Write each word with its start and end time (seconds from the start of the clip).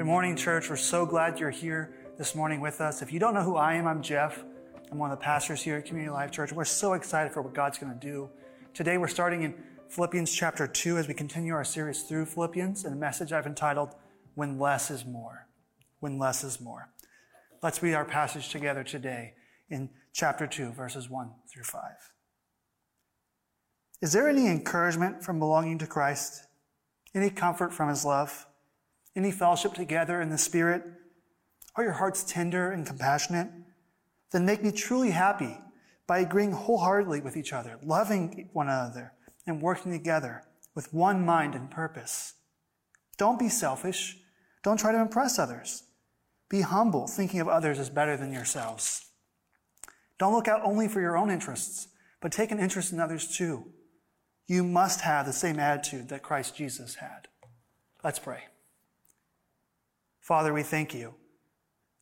Good 0.00 0.06
morning, 0.06 0.34
church. 0.34 0.70
We're 0.70 0.76
so 0.76 1.04
glad 1.04 1.38
you're 1.38 1.50
here 1.50 1.92
this 2.16 2.34
morning 2.34 2.62
with 2.62 2.80
us. 2.80 3.02
If 3.02 3.12
you 3.12 3.20
don't 3.20 3.34
know 3.34 3.42
who 3.42 3.56
I 3.56 3.74
am, 3.74 3.86
I'm 3.86 4.00
Jeff. 4.00 4.42
I'm 4.90 4.96
one 4.96 5.10
of 5.10 5.18
the 5.18 5.22
pastors 5.22 5.60
here 5.60 5.76
at 5.76 5.84
Community 5.84 6.10
Life 6.10 6.30
Church. 6.30 6.52
We're 6.54 6.64
so 6.64 6.94
excited 6.94 7.34
for 7.34 7.42
what 7.42 7.52
God's 7.52 7.76
going 7.76 7.92
to 7.92 7.98
do. 7.98 8.30
Today, 8.72 8.96
we're 8.96 9.08
starting 9.08 9.42
in 9.42 9.54
Philippians 9.90 10.32
chapter 10.32 10.66
2 10.66 10.96
as 10.96 11.06
we 11.06 11.12
continue 11.12 11.52
our 11.52 11.64
series 11.64 12.04
through 12.04 12.24
Philippians 12.24 12.86
and 12.86 12.94
a 12.94 12.96
message 12.96 13.30
I've 13.30 13.44
entitled, 13.44 13.90
When 14.36 14.58
Less 14.58 14.90
is 14.90 15.04
More. 15.04 15.48
When 15.98 16.18
Less 16.18 16.44
is 16.44 16.62
More. 16.62 16.88
Let's 17.62 17.82
read 17.82 17.92
our 17.92 18.06
passage 18.06 18.48
together 18.48 18.82
today 18.82 19.34
in 19.68 19.90
chapter 20.14 20.46
2, 20.46 20.72
verses 20.72 21.10
1 21.10 21.30
through 21.46 21.64
5. 21.64 21.82
Is 24.00 24.14
there 24.14 24.30
any 24.30 24.46
encouragement 24.46 25.22
from 25.22 25.38
belonging 25.38 25.76
to 25.76 25.86
Christ? 25.86 26.46
Any 27.14 27.28
comfort 27.28 27.74
from 27.74 27.90
his 27.90 28.02
love? 28.02 28.46
Any 29.16 29.32
fellowship 29.32 29.74
together 29.74 30.20
in 30.20 30.30
the 30.30 30.38
Spirit? 30.38 30.84
Are 31.76 31.84
your 31.84 31.94
hearts 31.94 32.22
tender 32.22 32.70
and 32.70 32.86
compassionate? 32.86 33.48
Then 34.30 34.46
make 34.46 34.62
me 34.62 34.72
truly 34.72 35.10
happy 35.10 35.58
by 36.06 36.18
agreeing 36.18 36.52
wholeheartedly 36.52 37.20
with 37.20 37.36
each 37.36 37.52
other, 37.52 37.78
loving 37.82 38.48
one 38.52 38.68
another, 38.68 39.12
and 39.46 39.62
working 39.62 39.92
together 39.92 40.42
with 40.74 40.92
one 40.92 41.24
mind 41.24 41.54
and 41.54 41.70
purpose. 41.70 42.34
Don't 43.16 43.38
be 43.38 43.48
selfish. 43.48 44.18
Don't 44.62 44.78
try 44.78 44.92
to 44.92 45.00
impress 45.00 45.38
others. 45.38 45.84
Be 46.48 46.62
humble, 46.62 47.06
thinking 47.06 47.40
of 47.40 47.48
others 47.48 47.78
as 47.78 47.90
better 47.90 48.16
than 48.16 48.32
yourselves. 48.32 49.06
Don't 50.18 50.34
look 50.34 50.48
out 50.48 50.62
only 50.64 50.88
for 50.88 51.00
your 51.00 51.16
own 51.16 51.30
interests, 51.30 51.88
but 52.20 52.32
take 52.32 52.50
an 52.50 52.60
interest 52.60 52.92
in 52.92 53.00
others 53.00 53.26
too. 53.26 53.66
You 54.46 54.64
must 54.64 55.02
have 55.02 55.26
the 55.26 55.32
same 55.32 55.58
attitude 55.58 56.08
that 56.08 56.22
Christ 56.22 56.56
Jesus 56.56 56.96
had. 56.96 57.28
Let's 58.02 58.18
pray. 58.18 58.44
Father, 60.30 60.52
we 60.54 60.62
thank 60.62 60.94
you 60.94 61.12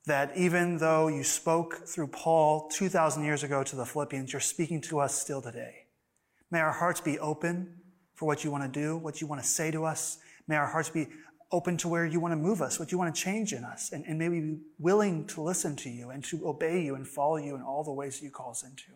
that 0.04 0.36
even 0.36 0.76
though 0.76 1.08
you 1.08 1.24
spoke 1.24 1.88
through 1.88 2.08
Paul 2.08 2.68
2,000 2.68 3.24
years 3.24 3.42
ago 3.42 3.64
to 3.64 3.74
the 3.74 3.86
Philippians, 3.86 4.34
you're 4.34 4.40
speaking 4.40 4.82
to 4.82 4.98
us 4.98 5.18
still 5.18 5.40
today. 5.40 5.86
May 6.50 6.60
our 6.60 6.72
hearts 6.72 7.00
be 7.00 7.18
open 7.20 7.76
for 8.16 8.26
what 8.26 8.44
you 8.44 8.50
want 8.50 8.70
to 8.70 8.80
do, 8.80 8.98
what 8.98 9.22
you 9.22 9.26
want 9.26 9.40
to 9.40 9.48
say 9.48 9.70
to 9.70 9.86
us. 9.86 10.18
May 10.46 10.56
our 10.56 10.66
hearts 10.66 10.90
be 10.90 11.06
open 11.52 11.78
to 11.78 11.88
where 11.88 12.04
you 12.04 12.20
want 12.20 12.32
to 12.32 12.36
move 12.36 12.60
us, 12.60 12.78
what 12.78 12.92
you 12.92 12.98
want 12.98 13.14
to 13.14 13.18
change 13.18 13.54
in 13.54 13.64
us. 13.64 13.92
And, 13.92 14.04
and 14.04 14.18
may 14.18 14.28
we 14.28 14.40
be 14.40 14.58
willing 14.78 15.26
to 15.28 15.40
listen 15.40 15.74
to 15.76 15.88
you 15.88 16.10
and 16.10 16.22
to 16.24 16.46
obey 16.46 16.82
you 16.82 16.96
and 16.96 17.08
follow 17.08 17.38
you 17.38 17.54
in 17.54 17.62
all 17.62 17.82
the 17.82 17.92
ways 17.92 18.20
that 18.20 18.26
you 18.26 18.30
call 18.30 18.50
us 18.50 18.62
into. 18.62 18.92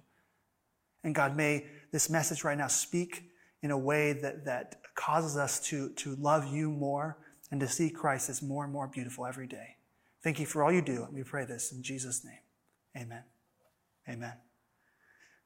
And 1.05 1.15
God, 1.15 1.39
may 1.39 1.65
this 1.91 2.11
message 2.11 2.45
right 2.45 2.59
now 2.59 2.67
speak 2.67 3.31
in 3.63 3.71
a 3.71 3.79
way 3.79 4.13
that, 4.13 4.45
that 4.45 4.83
causes 4.95 5.39
us 5.39 5.59
to, 5.69 5.89
to 5.95 6.17
love 6.17 6.53
you 6.53 6.69
more 6.71 7.17
and 7.53 7.61
to 7.61 7.69
see 7.69 7.91
Christ 7.91 8.31
as 8.31 8.43
more 8.43 8.65
and 8.65 8.73
more 8.73 8.89
beautiful 8.89 9.27
every 9.27 9.47
day. 9.47 9.77
Thank 10.25 10.41
you 10.41 10.47
for 10.47 10.65
all 10.65 10.73
you 10.73 10.81
do. 10.81 11.05
And 11.05 11.15
we 11.15 11.23
pray 11.23 11.45
this 11.45 11.71
in 11.71 11.83
Jesus' 11.83 12.25
name. 12.25 12.39
Amen. 12.97 13.25
Amen. 14.09 14.33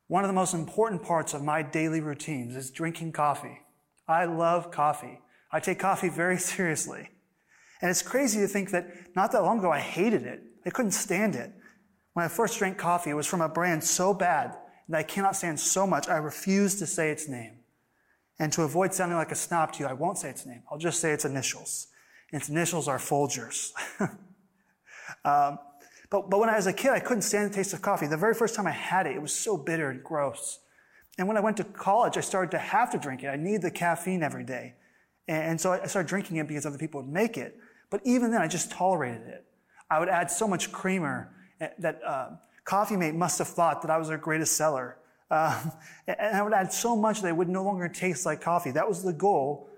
One 0.06 0.22
of 0.22 0.28
the 0.28 0.34
most 0.34 0.54
important 0.54 1.02
parts 1.02 1.34
of 1.34 1.42
my 1.42 1.62
daily 1.62 2.00
routines 2.00 2.54
is 2.54 2.70
drinking 2.70 3.10
coffee. 3.10 3.60
I 4.06 4.24
love 4.24 4.70
coffee. 4.70 5.20
I 5.50 5.58
take 5.58 5.80
coffee 5.80 6.08
very 6.08 6.38
seriously. 6.38 7.10
And 7.82 7.90
it's 7.90 8.02
crazy 8.02 8.40
to 8.40 8.46
think 8.46 8.70
that 8.70 8.86
not 9.16 9.32
that 9.32 9.42
long 9.42 9.58
ago 9.58 9.72
I 9.72 9.80
hated 9.80 10.22
it. 10.22 10.42
I 10.64 10.70
couldn't 10.70 10.92
stand 10.92 11.34
it. 11.34 11.52
When 12.12 12.24
I 12.24 12.28
first 12.28 12.56
drank 12.58 12.78
coffee, 12.78 13.10
it 13.10 13.14
was 13.14 13.26
from 13.26 13.40
a 13.40 13.48
brand 13.48 13.82
so 13.82 14.14
bad 14.14 14.56
that 14.88 14.98
I 14.98 15.02
cannot 15.02 15.34
stand 15.34 15.58
so 15.58 15.86
much, 15.88 16.08
I 16.08 16.16
refuse 16.18 16.76
to 16.76 16.86
say 16.86 17.10
its 17.10 17.28
name. 17.28 17.58
And 18.38 18.52
to 18.52 18.62
avoid 18.62 18.94
sounding 18.94 19.18
like 19.18 19.32
a 19.32 19.36
snob 19.36 19.72
to 19.72 19.80
you, 19.80 19.86
I 19.86 19.92
won't 19.92 20.18
say 20.18 20.30
its 20.30 20.46
name. 20.46 20.62
I'll 20.70 20.78
just 20.78 21.00
say 21.00 21.10
its 21.10 21.24
initials. 21.24 21.88
Its 22.32 22.48
initials 22.48 22.88
are 22.88 22.98
Folgers. 22.98 23.72
um, 25.24 25.58
but, 26.10 26.30
but 26.30 26.38
when 26.38 26.48
I 26.48 26.56
was 26.56 26.66
a 26.66 26.72
kid, 26.72 26.90
I 26.90 27.00
couldn't 27.00 27.22
stand 27.22 27.50
the 27.50 27.54
taste 27.54 27.72
of 27.72 27.82
coffee. 27.82 28.06
The 28.06 28.16
very 28.16 28.34
first 28.34 28.54
time 28.54 28.66
I 28.66 28.72
had 28.72 29.06
it, 29.06 29.16
it 29.16 29.22
was 29.22 29.34
so 29.34 29.56
bitter 29.56 29.90
and 29.90 30.02
gross. 30.02 30.60
And 31.18 31.26
when 31.26 31.36
I 31.36 31.40
went 31.40 31.56
to 31.58 31.64
college, 31.64 32.16
I 32.16 32.20
started 32.20 32.50
to 32.52 32.58
have 32.58 32.90
to 32.92 32.98
drink 32.98 33.22
it. 33.22 33.28
I 33.28 33.36
need 33.36 33.62
the 33.62 33.70
caffeine 33.70 34.22
every 34.22 34.44
day. 34.44 34.74
And, 35.28 35.60
so 35.60 35.72
I 35.72 35.86
started 35.86 36.08
drinking 36.08 36.36
it 36.36 36.46
because 36.46 36.66
other 36.66 36.78
people 36.78 37.00
would 37.00 37.10
make 37.10 37.36
it. 37.36 37.58
But 37.90 38.00
even 38.04 38.30
then, 38.30 38.42
I 38.42 38.48
just 38.48 38.70
tolerated 38.70 39.26
it. 39.26 39.44
I 39.90 39.98
would 39.98 40.08
add 40.08 40.30
so 40.30 40.46
much 40.46 40.70
creamer 40.70 41.32
eh, 41.60 41.68
that 41.78 42.00
uh, 42.06 42.30
Coffee 42.64 42.96
Mate 42.96 43.14
must 43.14 43.38
have 43.38 43.48
thought 43.48 43.82
that 43.82 43.90
I 43.90 43.96
was 43.96 44.08
their 44.08 44.18
greatest 44.18 44.56
seller. 44.56 44.98
Uh, 45.28 45.60
and 46.06 46.36
I 46.36 46.40
would 46.40 46.52
add 46.52 46.72
so 46.72 46.94
much 46.94 47.20
that 47.22 47.26
it 47.30 47.36
would 47.36 47.48
no 47.48 47.64
longer 47.64 47.88
taste 47.88 48.24
like 48.24 48.40
coffee. 48.40 48.70
That 48.70 48.86
was 48.86 49.02
the 49.02 49.12
goal 49.12 49.68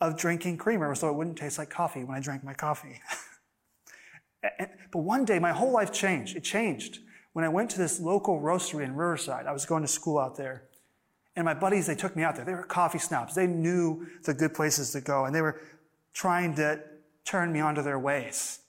of 0.00 0.16
drinking 0.16 0.58
creamer 0.58 0.94
so 0.94 1.08
it 1.08 1.14
wouldn't 1.14 1.38
taste 1.38 1.58
like 1.58 1.70
coffee 1.70 2.04
when 2.04 2.16
I 2.16 2.20
drank 2.20 2.44
my 2.44 2.54
coffee. 2.54 3.00
but 4.92 4.98
one 4.98 5.24
day 5.24 5.38
my 5.38 5.52
whole 5.52 5.72
life 5.72 5.92
changed. 5.92 6.36
It 6.36 6.44
changed 6.44 7.00
when 7.32 7.44
I 7.44 7.48
went 7.48 7.70
to 7.70 7.78
this 7.78 8.00
local 8.00 8.40
roastery 8.40 8.84
in 8.84 8.94
Riverside. 8.94 9.46
I 9.46 9.52
was 9.52 9.66
going 9.66 9.82
to 9.82 9.88
school 9.88 10.18
out 10.18 10.36
there. 10.36 10.64
And 11.34 11.44
my 11.44 11.54
buddies, 11.54 11.86
they 11.86 11.94
took 11.94 12.16
me 12.16 12.22
out 12.22 12.36
there. 12.36 12.44
They 12.44 12.54
were 12.54 12.62
coffee 12.62 12.98
snobs. 12.98 13.34
They 13.34 13.46
knew 13.46 14.06
the 14.24 14.32
good 14.32 14.54
places 14.54 14.92
to 14.92 15.00
go 15.00 15.24
and 15.24 15.34
they 15.34 15.42
were 15.42 15.60
trying 16.12 16.54
to 16.56 16.80
turn 17.24 17.52
me 17.52 17.60
onto 17.60 17.82
their 17.82 17.98
ways. 17.98 18.60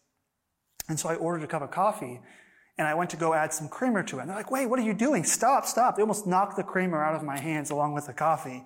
And 0.90 1.00
so 1.00 1.10
I 1.10 1.16
ordered 1.16 1.44
a 1.44 1.48
cup 1.48 1.62
of 1.62 1.72
coffee 1.72 2.20
and 2.78 2.88
I 2.88 2.94
went 2.94 3.10
to 3.12 3.18
go 3.18 3.34
add 3.34 3.54
some 3.54 3.68
creamer 3.68 4.04
to 4.04 4.20
it. 4.20 4.22
And 4.22 4.30
they're 4.30 4.38
like, 4.38 4.52
wait, 4.52 4.68
what 4.68 4.80
are 4.80 4.84
you 4.84 4.94
doing? 4.94 5.24
Stop, 5.24 5.66
stop. 5.66 5.96
They 5.96 6.02
almost 6.02 6.28
knocked 6.28 6.58
the 6.58 6.64
creamer 6.64 7.04
out 7.04 7.16
of 7.16 7.24
my 7.24 7.38
hands 7.38 7.72
along 7.72 7.94
with 7.94 8.06
the 8.08 8.14
coffee. 8.14 8.66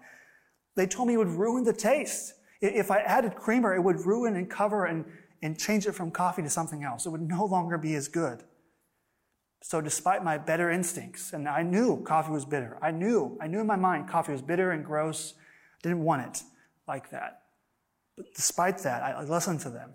They 0.76 0.86
told 0.86 1.08
me 1.08 1.16
it 1.16 1.18
would 1.18 1.28
ruin 1.28 1.64
the 1.64 1.74
taste. 1.74 2.34
If 2.62 2.92
I 2.92 3.00
added 3.00 3.36
creamer, 3.36 3.76
it 3.76 3.82
would 3.82 4.06
ruin 4.06 4.36
and 4.36 4.50
cover 4.50 4.86
and, 4.86 5.06
and 5.42 5.60
change 5.60 5.88
it 5.88 5.94
from 5.94 6.12
coffee 6.12 6.44
to 6.44 6.50
something 6.50 6.84
else. 6.84 7.06
It 7.06 7.10
would 7.10 7.28
no 7.28 7.46
longer 7.46 7.78
be 7.78 7.96
as 7.96 8.08
good. 8.08 8.44
So 9.64 9.82
despite 9.82 10.24
my 10.24 10.38
better 10.38 10.70
instincts, 10.70 11.34
and 11.34 11.48
I 11.48 11.64
knew 11.64 12.04
coffee 12.04 12.32
was 12.32 12.46
bitter. 12.46 12.78
I 12.82 12.92
knew, 12.92 13.38
I 13.42 13.48
knew 13.48 13.62
in 13.62 13.68
my 13.68 13.76
mind 13.76 14.08
coffee 14.08 14.32
was 14.32 14.42
bitter 14.42 14.72
and 14.72 14.86
gross. 14.86 15.34
I 15.38 15.88
didn't 15.88 16.04
want 16.04 16.28
it 16.28 16.44
like 16.88 17.10
that. 17.12 17.42
But 18.18 18.28
despite 18.36 18.80
that, 18.80 19.04
I 19.04 19.24
listened 19.24 19.60
to 19.62 19.70
them. 19.70 19.94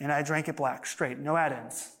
And 0.00 0.10
I 0.12 0.22
drank 0.22 0.48
it 0.48 0.56
black, 0.56 0.86
straight, 0.86 1.18
no 1.18 1.36
add-ins. 1.36 1.96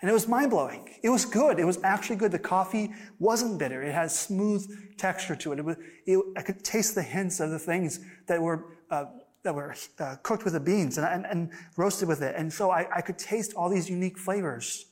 And 0.00 0.08
it 0.08 0.12
was 0.12 0.28
mind 0.28 0.50
blowing. 0.50 0.88
It 1.02 1.08
was 1.08 1.24
good. 1.24 1.58
It 1.58 1.64
was 1.64 1.82
actually 1.82 2.16
good. 2.16 2.30
The 2.30 2.38
coffee 2.38 2.92
wasn't 3.18 3.58
bitter. 3.58 3.82
It 3.82 3.92
had 3.92 4.10
smooth 4.10 4.96
texture 4.96 5.34
to 5.36 5.52
it. 5.52 5.58
it, 5.58 5.64
was, 5.64 5.76
it 6.06 6.24
I 6.36 6.42
could 6.42 6.62
taste 6.62 6.94
the 6.94 7.02
hints 7.02 7.40
of 7.40 7.50
the 7.50 7.58
things 7.58 7.98
that 8.28 8.40
were, 8.40 8.78
uh, 8.90 9.06
that 9.42 9.54
were 9.54 9.74
uh, 9.98 10.16
cooked 10.22 10.44
with 10.44 10.52
the 10.52 10.60
beans 10.60 10.98
and, 10.98 11.06
and, 11.06 11.26
and, 11.26 11.50
roasted 11.76 12.06
with 12.06 12.22
it. 12.22 12.36
And 12.36 12.52
so 12.52 12.70
I, 12.70 12.86
I 12.94 13.00
could 13.00 13.18
taste 13.18 13.54
all 13.54 13.68
these 13.68 13.90
unique 13.90 14.18
flavors. 14.18 14.86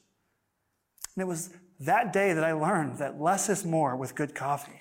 And 1.15 1.23
it 1.23 1.27
was 1.27 1.50
that 1.78 2.12
day 2.12 2.33
that 2.33 2.43
I 2.43 2.53
learned 2.53 2.99
that 2.99 3.21
less 3.21 3.49
is 3.49 3.65
more 3.65 3.97
with 3.97 4.17
good 4.17 4.34
coffee. 4.34 4.81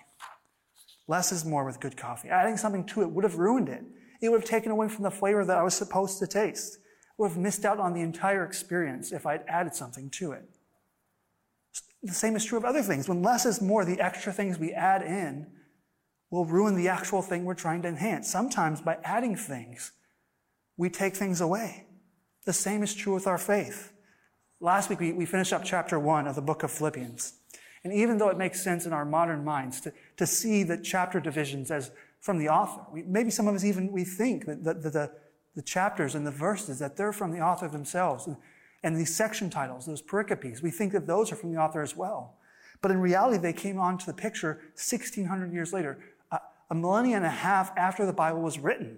Less 1.07 1.31
is 1.31 1.46
more 1.46 1.63
with 1.63 1.80
good 1.80 1.97
coffee. 1.97 2.30
Adding 2.30 2.57
something 2.57 2.84
to 2.88 3.03
it 3.03 3.12
would 3.12 3.24
have 3.24 3.36
ruined 3.36 3.69
it. 3.69 3.84
It 4.22 4.30
would 4.30 4.42
have 4.42 4.50
taken 4.50 4.72
away 4.72 4.88
from 4.88 5.03
the 5.03 5.12
flavor 5.12 5.46
that 5.46 5.57
I 5.57 5.62
was 5.62 5.75
supposed 5.75 6.18
to 6.18 6.25
taste 6.25 6.80
would 7.17 7.29
have 7.29 7.37
missed 7.37 7.65
out 7.65 7.79
on 7.79 7.93
the 7.93 8.01
entire 8.01 8.43
experience 8.43 9.11
if 9.11 9.25
I'd 9.25 9.43
added 9.47 9.73
something 9.73 10.09
to 10.11 10.33
it. 10.33 10.43
The 12.03 12.13
same 12.13 12.35
is 12.35 12.45
true 12.45 12.57
of 12.57 12.65
other 12.65 12.81
things. 12.81 13.09
When 13.09 13.23
less 13.23 13.45
is 13.45 13.61
more, 13.61 13.85
the 13.85 13.99
extra 13.99 14.31
things 14.31 14.59
we 14.59 14.73
add 14.73 15.01
in 15.01 15.47
will 16.29 16.45
ruin 16.45 16.75
the 16.75 16.87
actual 16.87 17.21
thing 17.21 17.45
we're 17.45 17.55
trying 17.55 17.81
to 17.83 17.87
enhance. 17.87 18.29
Sometimes 18.29 18.81
by 18.81 18.97
adding 19.03 19.35
things, 19.35 19.91
we 20.77 20.89
take 20.89 21.15
things 21.15 21.41
away. 21.41 21.85
The 22.45 22.53
same 22.53 22.83
is 22.83 22.93
true 22.93 23.13
with 23.13 23.27
our 23.27 23.37
faith. 23.37 23.91
Last 24.59 24.89
week, 24.89 24.99
we, 24.99 25.13
we 25.13 25.25
finished 25.25 25.53
up 25.53 25.63
chapter 25.63 25.99
one 25.99 26.27
of 26.27 26.35
the 26.35 26.41
book 26.41 26.63
of 26.63 26.71
Philippians. 26.71 27.33
And 27.83 27.93
even 27.93 28.17
though 28.17 28.29
it 28.29 28.37
makes 28.37 28.63
sense 28.63 28.85
in 28.85 28.93
our 28.93 29.05
modern 29.05 29.43
minds 29.43 29.79
to, 29.81 29.93
to 30.17 30.25
see 30.27 30.63
the 30.63 30.77
chapter 30.77 31.19
divisions 31.19 31.71
as 31.71 31.91
from 32.19 32.39
the 32.39 32.49
author, 32.49 32.81
we, 32.91 33.03
maybe 33.03 33.29
some 33.29 33.47
of 33.47 33.55
us 33.55 33.63
even, 33.63 33.91
we 33.91 34.03
think 34.03 34.45
that, 34.45 34.63
that, 34.63 34.81
that 34.83 34.93
the, 34.93 35.11
the 35.56 35.62
chapters 35.62 36.16
and 36.16 36.25
the 36.25 36.31
verses, 36.31 36.80
that 36.80 36.98
they're 36.98 37.13
from 37.13 37.31
the 37.31 37.40
author 37.40 37.68
themselves. 37.68 38.28
And 38.84 38.96
these 38.96 39.16
section 39.16 39.50
titles, 39.50 39.86
those 39.86 40.02
pericopes, 40.02 40.62
we 40.62 40.72
think 40.72 40.92
that 40.94 41.07
those 41.07 41.31
are 41.31 41.36
from 41.36 41.52
the 41.52 41.60
author 41.60 41.81
as 41.81 41.96
well. 41.96 42.38
But 42.81 42.92
in 42.92 43.00
reality, 43.00 43.38
they 43.38 43.54
came 43.54 43.80
onto 43.80 44.06
the 44.06 44.13
picture 44.13 44.60
1600 44.75 45.52
years 45.52 45.74
later, 45.74 45.98
a 46.69 46.75
millennia 46.75 47.16
and 47.16 47.25
a 47.25 47.30
half 47.30 47.72
after 47.78 48.06
the 48.06 48.13
Bible 48.13 48.42
was 48.42 48.60
written. 48.60 48.98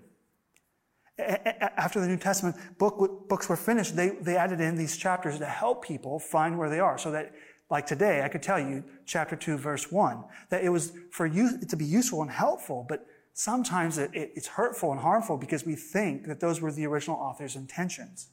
After 1.20 2.00
the 2.00 2.08
New 2.08 2.18
Testament 2.18 2.56
book, 2.78 3.28
books 3.28 3.50
were 3.50 3.56
finished, 3.56 3.96
they, 3.96 4.10
they 4.10 4.38
added 4.38 4.62
in 4.62 4.76
these 4.76 4.96
chapters 4.98 5.40
to 5.40 5.46
help 5.46 5.84
people 5.84 6.20
find 6.20 6.58
where 6.58 6.70
they 6.70 6.80
are. 6.80 6.98
So 6.98 7.12
that, 7.12 7.34
like 7.70 7.86
today, 7.86 8.22
I 8.22 8.30
could 8.30 8.44
tell 8.44 8.60
you, 8.60 8.84
chapter 9.06 9.36
2, 9.36 9.58
verse 9.58 9.92
1, 9.92 10.24
that 10.50 10.64
it 10.64 10.70
was 10.70 10.94
for 11.12 11.26
you 11.26 11.60
to 11.60 11.76
be 11.76 11.86
useful 11.86 12.22
and 12.22 12.32
helpful, 12.32 12.86
but 12.88 13.06
sometimes 13.38 14.00
it, 14.00 14.10
it, 14.16 14.32
it's 14.36 14.48
hurtful 14.48 14.92
and 14.92 15.00
harmful 15.00 15.38
because 15.38 15.64
we 15.64 15.76
think 15.76 16.26
that 16.26 16.40
those 16.40 16.60
were 16.60 16.72
the 16.72 16.88
original 16.88 17.18
author's 17.18 17.56
intentions. 17.56 18.30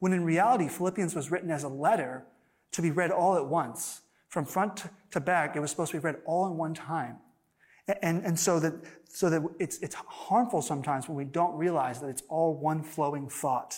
When 0.00 0.12
in 0.12 0.24
reality, 0.24 0.66
Philippians 0.66 1.14
was 1.14 1.30
written 1.30 1.52
as 1.52 1.62
a 1.62 1.68
letter 1.68 2.26
to 2.72 2.82
be 2.82 2.90
read 2.90 3.12
all 3.12 3.36
at 3.36 3.46
once. 3.46 4.00
From 4.28 4.44
front 4.44 4.84
to 5.12 5.20
back, 5.20 5.54
it 5.54 5.60
was 5.60 5.70
supposed 5.70 5.92
to 5.92 5.98
be 5.98 6.02
read 6.02 6.16
all 6.24 6.46
in 6.48 6.56
one 6.56 6.74
time. 6.74 7.18
And, 8.02 8.24
and 8.24 8.38
so 8.38 8.58
that, 8.58 8.74
so 9.08 9.30
that 9.30 9.42
it's, 9.60 9.78
it's 9.78 9.94
harmful 9.94 10.62
sometimes 10.62 11.08
when 11.08 11.16
we 11.16 11.24
don't 11.24 11.54
realize 11.54 12.00
that 12.00 12.08
it's 12.08 12.22
all 12.28 12.54
one 12.54 12.82
flowing 12.82 13.28
thought. 13.28 13.76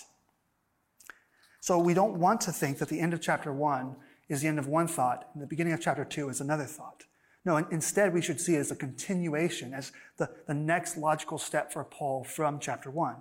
So 1.61 1.79
we 1.79 1.93
don't 1.93 2.19
want 2.19 2.41
to 2.43 2.53
think 2.53 2.79
that 2.79 2.89
the 2.89 2.99
end 2.99 3.13
of 3.13 3.21
chapter 3.21 3.53
one 3.53 3.97
is 4.29 4.41
the 4.41 4.49
end 4.49 4.59
of 4.59 4.69
one 4.69 4.89
thought 4.89 5.29
and 5.35 5.43
the 5.43 5.47
beginning 5.47 5.75
of 5.75 5.81
chapter 5.83 6.05
two 6.05 6.31
is 6.31 6.41
another 6.41 6.65
thought. 6.65 7.05
No, 7.45 7.57
instead 7.57 8.15
we 8.15 8.23
should 8.23 8.41
see 8.41 8.55
it 8.55 8.61
as 8.61 8.71
a 8.71 8.77
continuation, 8.77 9.75
as 9.75 9.93
the, 10.17 10.31
the 10.47 10.55
next 10.55 10.97
logical 10.97 11.39
step 11.39 11.73
for 11.73 11.83
Paul 11.83 12.25
from 12.25 12.61
chapter 12.61 12.91
one. 12.91 13.17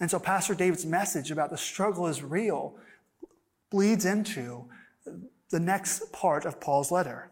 And 0.00 0.10
so 0.10 0.18
Pastor 0.18 0.54
David's 0.54 0.86
message 0.86 1.30
about 1.30 1.50
the 1.50 1.58
struggle 1.58 2.06
is 2.06 2.22
real 2.22 2.76
bleeds 3.70 4.04
into 4.04 4.64
the 5.50 5.60
next 5.60 6.10
part 6.12 6.44
of 6.44 6.60
Paul's 6.60 6.90
letter 6.90 7.30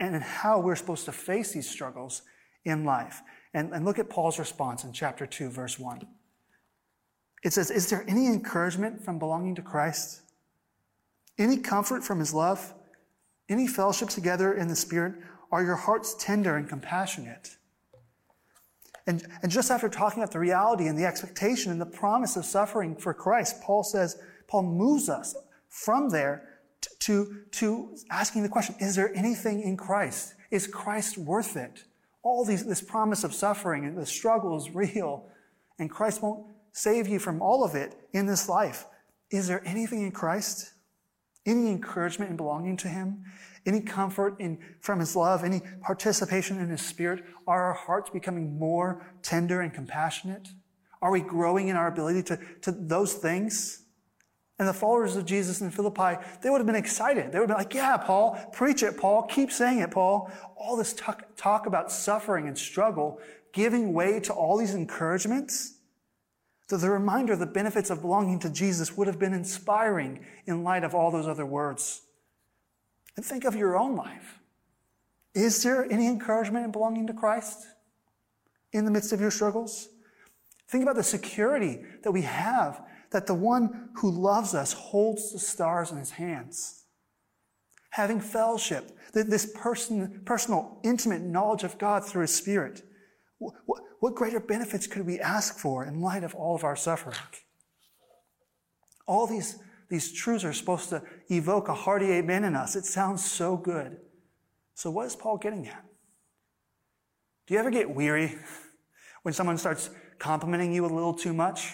and 0.00 0.22
how 0.22 0.58
we're 0.58 0.76
supposed 0.76 1.04
to 1.06 1.12
face 1.12 1.52
these 1.52 1.68
struggles 1.68 2.22
in 2.64 2.84
life. 2.84 3.22
And, 3.54 3.72
and 3.72 3.84
look 3.84 3.98
at 3.98 4.10
Paul's 4.10 4.38
response 4.38 4.84
in 4.84 4.92
chapter 4.92 5.24
2, 5.24 5.50
verse 5.50 5.78
1. 5.78 6.06
It 7.42 7.52
says, 7.52 7.70
Is 7.70 7.88
there 7.88 8.04
any 8.08 8.26
encouragement 8.26 9.02
from 9.04 9.18
belonging 9.18 9.54
to 9.54 9.62
Christ? 9.62 10.20
Any 11.38 11.56
comfort 11.58 12.04
from 12.04 12.18
his 12.18 12.34
love? 12.34 12.74
Any 13.48 13.66
fellowship 13.66 14.08
together 14.08 14.52
in 14.52 14.68
the 14.68 14.76
Spirit? 14.76 15.14
Are 15.50 15.64
your 15.64 15.76
hearts 15.76 16.14
tender 16.18 16.56
and 16.56 16.68
compassionate? 16.68 17.56
And, 19.06 19.26
and 19.42 19.50
just 19.50 19.70
after 19.70 19.88
talking 19.88 20.22
about 20.22 20.32
the 20.32 20.38
reality 20.38 20.86
and 20.86 20.98
the 20.98 21.06
expectation 21.06 21.72
and 21.72 21.80
the 21.80 21.86
promise 21.86 22.36
of 22.36 22.44
suffering 22.44 22.94
for 22.94 23.14
Christ, 23.14 23.62
Paul 23.62 23.82
says, 23.82 24.20
Paul 24.46 24.64
moves 24.64 25.08
us 25.08 25.34
from 25.68 26.10
there 26.10 26.60
to, 27.00 27.42
to 27.52 27.96
asking 28.10 28.42
the 28.42 28.50
question, 28.50 28.74
is 28.80 28.94
there 28.94 29.14
anything 29.16 29.62
in 29.62 29.78
Christ? 29.78 30.34
Is 30.50 30.66
Christ 30.66 31.16
worth 31.16 31.56
it? 31.56 31.84
All 32.22 32.44
these, 32.44 32.66
this 32.66 32.82
promise 32.82 33.24
of 33.24 33.32
suffering 33.32 33.86
and 33.86 33.96
the 33.96 34.04
struggle 34.04 34.56
is 34.58 34.74
real, 34.74 35.26
and 35.78 35.90
Christ 35.90 36.22
won't 36.22 36.46
save 36.72 37.08
you 37.08 37.18
from 37.18 37.40
all 37.40 37.64
of 37.64 37.74
it 37.74 37.94
in 38.12 38.26
this 38.26 38.46
life. 38.46 38.84
Is 39.30 39.48
there 39.48 39.62
anything 39.66 40.02
in 40.02 40.12
Christ? 40.12 40.72
Any 41.46 41.70
encouragement 41.70 42.30
in 42.30 42.36
belonging 42.36 42.76
to 42.78 42.88
Him? 42.88 43.24
Any 43.64 43.80
comfort 43.80 44.36
in, 44.38 44.58
from 44.80 45.00
His 45.00 45.16
love? 45.16 45.44
Any 45.44 45.62
participation 45.80 46.58
in 46.58 46.68
His 46.68 46.82
Spirit? 46.82 47.24
Are 47.46 47.64
our 47.64 47.74
hearts 47.74 48.10
becoming 48.10 48.58
more 48.58 49.06
tender 49.22 49.60
and 49.60 49.72
compassionate? 49.72 50.48
Are 51.00 51.10
we 51.10 51.20
growing 51.20 51.68
in 51.68 51.76
our 51.76 51.86
ability 51.86 52.22
to, 52.24 52.40
to 52.62 52.72
those 52.72 53.14
things? 53.14 53.84
And 54.58 54.66
the 54.66 54.74
followers 54.74 55.14
of 55.14 55.24
Jesus 55.24 55.60
in 55.60 55.70
Philippi, 55.70 56.16
they 56.42 56.50
would 56.50 56.58
have 56.58 56.66
been 56.66 56.74
excited. 56.74 57.30
They 57.30 57.38
would 57.38 57.48
have 57.48 57.56
been 57.56 57.64
like, 57.64 57.74
yeah, 57.74 57.96
Paul, 57.96 58.36
preach 58.52 58.82
it, 58.82 58.96
Paul, 58.96 59.22
keep 59.22 59.52
saying 59.52 59.78
it, 59.78 59.92
Paul. 59.92 60.32
All 60.56 60.76
this 60.76 60.92
talk, 60.94 61.36
talk 61.36 61.66
about 61.66 61.92
suffering 61.92 62.48
and 62.48 62.58
struggle, 62.58 63.20
giving 63.52 63.92
way 63.92 64.18
to 64.20 64.32
all 64.32 64.56
these 64.56 64.74
encouragements. 64.74 65.77
So 66.68 66.76
the 66.76 66.90
reminder 66.90 67.32
of 67.32 67.38
the 67.38 67.46
benefits 67.46 67.88
of 67.88 68.02
belonging 68.02 68.38
to 68.40 68.50
Jesus 68.50 68.96
would 68.96 69.06
have 69.06 69.18
been 69.18 69.32
inspiring 69.32 70.24
in 70.46 70.62
light 70.62 70.84
of 70.84 70.94
all 70.94 71.10
those 71.10 71.26
other 71.26 71.46
words. 71.46 72.02
And 73.16 73.24
think 73.24 73.44
of 73.44 73.56
your 73.56 73.76
own 73.76 73.96
life. 73.96 74.38
Is 75.34 75.62
there 75.62 75.90
any 75.90 76.06
encouragement 76.06 76.66
in 76.66 76.70
belonging 76.70 77.06
to 77.06 77.14
Christ 77.14 77.66
in 78.72 78.84
the 78.84 78.90
midst 78.90 79.12
of 79.12 79.20
your 79.20 79.30
struggles? 79.30 79.88
Think 80.68 80.82
about 80.82 80.96
the 80.96 81.02
security 81.02 81.80
that 82.02 82.12
we 82.12 82.22
have 82.22 82.82
that 83.10 83.26
the 83.26 83.34
one 83.34 83.88
who 83.94 84.10
loves 84.10 84.54
us 84.54 84.74
holds 84.74 85.32
the 85.32 85.38
stars 85.38 85.90
in 85.90 85.96
his 85.96 86.10
hands. 86.10 86.84
Having 87.90 88.20
fellowship, 88.20 88.96
this 89.14 89.50
person, 89.54 90.20
personal, 90.26 90.78
intimate 90.84 91.22
knowledge 91.22 91.64
of 91.64 91.78
God 91.78 92.04
through 92.04 92.22
his 92.22 92.34
Spirit. 92.34 92.82
What, 93.38 93.54
what 94.00 94.14
greater 94.14 94.40
benefits 94.40 94.86
could 94.86 95.06
we 95.06 95.20
ask 95.20 95.58
for 95.58 95.84
in 95.84 96.00
light 96.00 96.24
of 96.24 96.34
all 96.34 96.54
of 96.54 96.64
our 96.64 96.76
suffering? 96.76 97.16
All 99.06 99.26
these, 99.26 99.58
these 99.88 100.12
truths 100.12 100.44
are 100.44 100.52
supposed 100.52 100.90
to 100.90 101.02
evoke 101.30 101.68
a 101.68 101.74
hearty 101.74 102.12
amen 102.12 102.44
in 102.44 102.54
us. 102.54 102.76
It 102.76 102.84
sounds 102.84 103.24
so 103.24 103.56
good. 103.56 103.98
So, 104.74 104.90
what 104.90 105.06
is 105.06 105.16
Paul 105.16 105.38
getting 105.38 105.66
at? 105.66 105.84
Do 107.46 107.54
you 107.54 107.60
ever 107.60 107.70
get 107.70 107.90
weary 107.90 108.36
when 109.22 109.32
someone 109.34 109.56
starts 109.56 109.90
complimenting 110.18 110.72
you 110.72 110.84
a 110.84 110.86
little 110.86 111.14
too 111.14 111.32
much? 111.32 111.72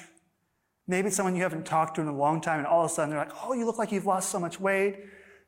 Maybe 0.86 1.08
it's 1.08 1.16
someone 1.16 1.34
you 1.34 1.42
haven't 1.42 1.64
talked 1.64 1.96
to 1.96 2.02
in 2.02 2.08
a 2.08 2.16
long 2.16 2.40
time, 2.40 2.58
and 2.58 2.66
all 2.66 2.84
of 2.84 2.90
a 2.90 2.94
sudden 2.94 3.10
they're 3.10 3.18
like, 3.18 3.32
Oh, 3.42 3.54
you 3.54 3.66
look 3.66 3.78
like 3.78 3.90
you've 3.90 4.06
lost 4.06 4.30
so 4.30 4.38
much 4.38 4.60
weight. 4.60 5.00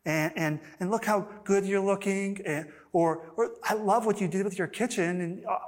And, 0.05 0.33
and, 0.37 0.61
and 0.79 0.91
look 0.91 1.05
how 1.05 1.29
good 1.45 1.67
you're 1.67 1.81
looking. 1.81 2.41
And, 2.47 2.69
or, 2.93 3.33
or 3.37 3.51
I 3.65 3.75
love 3.75 4.07
what 4.07 4.21
you 4.21 4.29
did 4.29 4.45
with 4.45 4.57
your 4.57 4.69
kitchen. 4.69 5.21
And, 5.21 5.45
uh, 5.45 5.59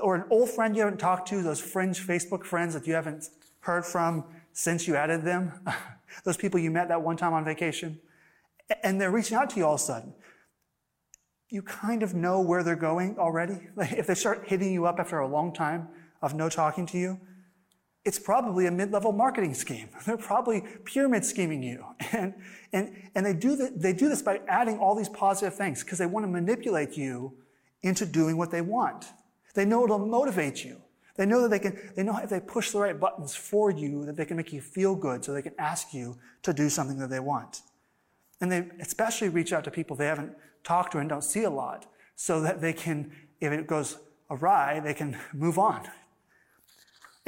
or 0.00 0.14
an 0.14 0.24
old 0.30 0.50
friend 0.50 0.76
you 0.76 0.82
haven't 0.82 0.98
talked 0.98 1.28
to, 1.28 1.42
those 1.42 1.60
fringe 1.60 2.06
Facebook 2.06 2.44
friends 2.44 2.74
that 2.74 2.86
you 2.86 2.94
haven't 2.94 3.28
heard 3.60 3.84
from 3.84 4.24
since 4.52 4.86
you 4.86 4.96
added 4.96 5.22
them. 5.22 5.52
those 6.24 6.36
people 6.36 6.60
you 6.60 6.70
met 6.70 6.88
that 6.88 7.02
one 7.02 7.16
time 7.16 7.32
on 7.32 7.44
vacation. 7.44 7.98
And 8.82 9.00
they're 9.00 9.10
reaching 9.10 9.36
out 9.36 9.50
to 9.50 9.56
you 9.56 9.66
all 9.66 9.74
of 9.74 9.80
a 9.80 9.84
sudden. 9.84 10.14
You 11.48 11.62
kind 11.62 12.02
of 12.02 12.14
know 12.14 12.40
where 12.40 12.62
they're 12.62 12.76
going 12.76 13.18
already. 13.18 13.58
Like 13.76 13.92
if 13.92 14.06
they 14.06 14.14
start 14.14 14.44
hitting 14.46 14.72
you 14.72 14.86
up 14.86 14.98
after 14.98 15.18
a 15.18 15.28
long 15.28 15.52
time 15.52 15.88
of 16.20 16.34
no 16.34 16.48
talking 16.48 16.84
to 16.86 16.98
you, 16.98 17.20
it's 18.04 18.18
probably 18.18 18.66
a 18.66 18.70
mid-level 18.70 19.12
marketing 19.12 19.54
scheme. 19.54 19.90
They're 20.06 20.16
probably 20.16 20.62
pyramid 20.84 21.24
scheming 21.24 21.62
you. 21.62 21.84
And, 22.12 22.34
and, 22.72 22.96
and 23.14 23.26
they, 23.26 23.34
do 23.34 23.54
the, 23.54 23.72
they 23.74 23.92
do 23.92 24.08
this 24.08 24.22
by 24.22 24.40
adding 24.48 24.78
all 24.78 24.94
these 24.94 25.10
positive 25.10 25.54
things 25.54 25.84
because 25.84 25.98
they 25.98 26.06
want 26.06 26.24
to 26.24 26.30
manipulate 26.30 26.96
you 26.96 27.34
into 27.82 28.06
doing 28.06 28.36
what 28.38 28.50
they 28.50 28.62
want. 28.62 29.06
They 29.58 29.64
know 29.64 29.84
it'll 29.84 29.98
motivate 29.98 30.64
you. 30.64 30.80
They 31.16 31.26
know 31.26 31.42
that 31.42 31.50
they 31.50 31.58
can, 31.58 31.76
they 31.96 32.04
know 32.04 32.16
if 32.18 32.30
they 32.30 32.38
push 32.38 32.70
the 32.70 32.78
right 32.78 32.98
buttons 32.98 33.34
for 33.34 33.70
you, 33.70 34.06
that 34.06 34.16
they 34.16 34.24
can 34.24 34.36
make 34.36 34.52
you 34.52 34.60
feel 34.60 34.94
good 34.94 35.24
so 35.24 35.32
they 35.32 35.42
can 35.42 35.54
ask 35.58 35.92
you 35.92 36.16
to 36.42 36.52
do 36.52 36.68
something 36.68 36.98
that 36.98 37.10
they 37.10 37.18
want. 37.18 37.62
And 38.40 38.52
they 38.52 38.68
especially 38.78 39.28
reach 39.28 39.52
out 39.52 39.64
to 39.64 39.70
people 39.72 39.96
they 39.96 40.06
haven't 40.06 40.32
talked 40.62 40.92
to 40.92 40.98
and 40.98 41.08
don't 41.08 41.24
see 41.24 41.42
a 41.42 41.50
lot 41.50 41.86
so 42.14 42.40
that 42.42 42.60
they 42.60 42.72
can, 42.72 43.10
if 43.40 43.52
it 43.52 43.66
goes 43.66 43.98
awry, 44.30 44.78
they 44.78 44.94
can 44.94 45.18
move 45.32 45.58
on 45.58 45.88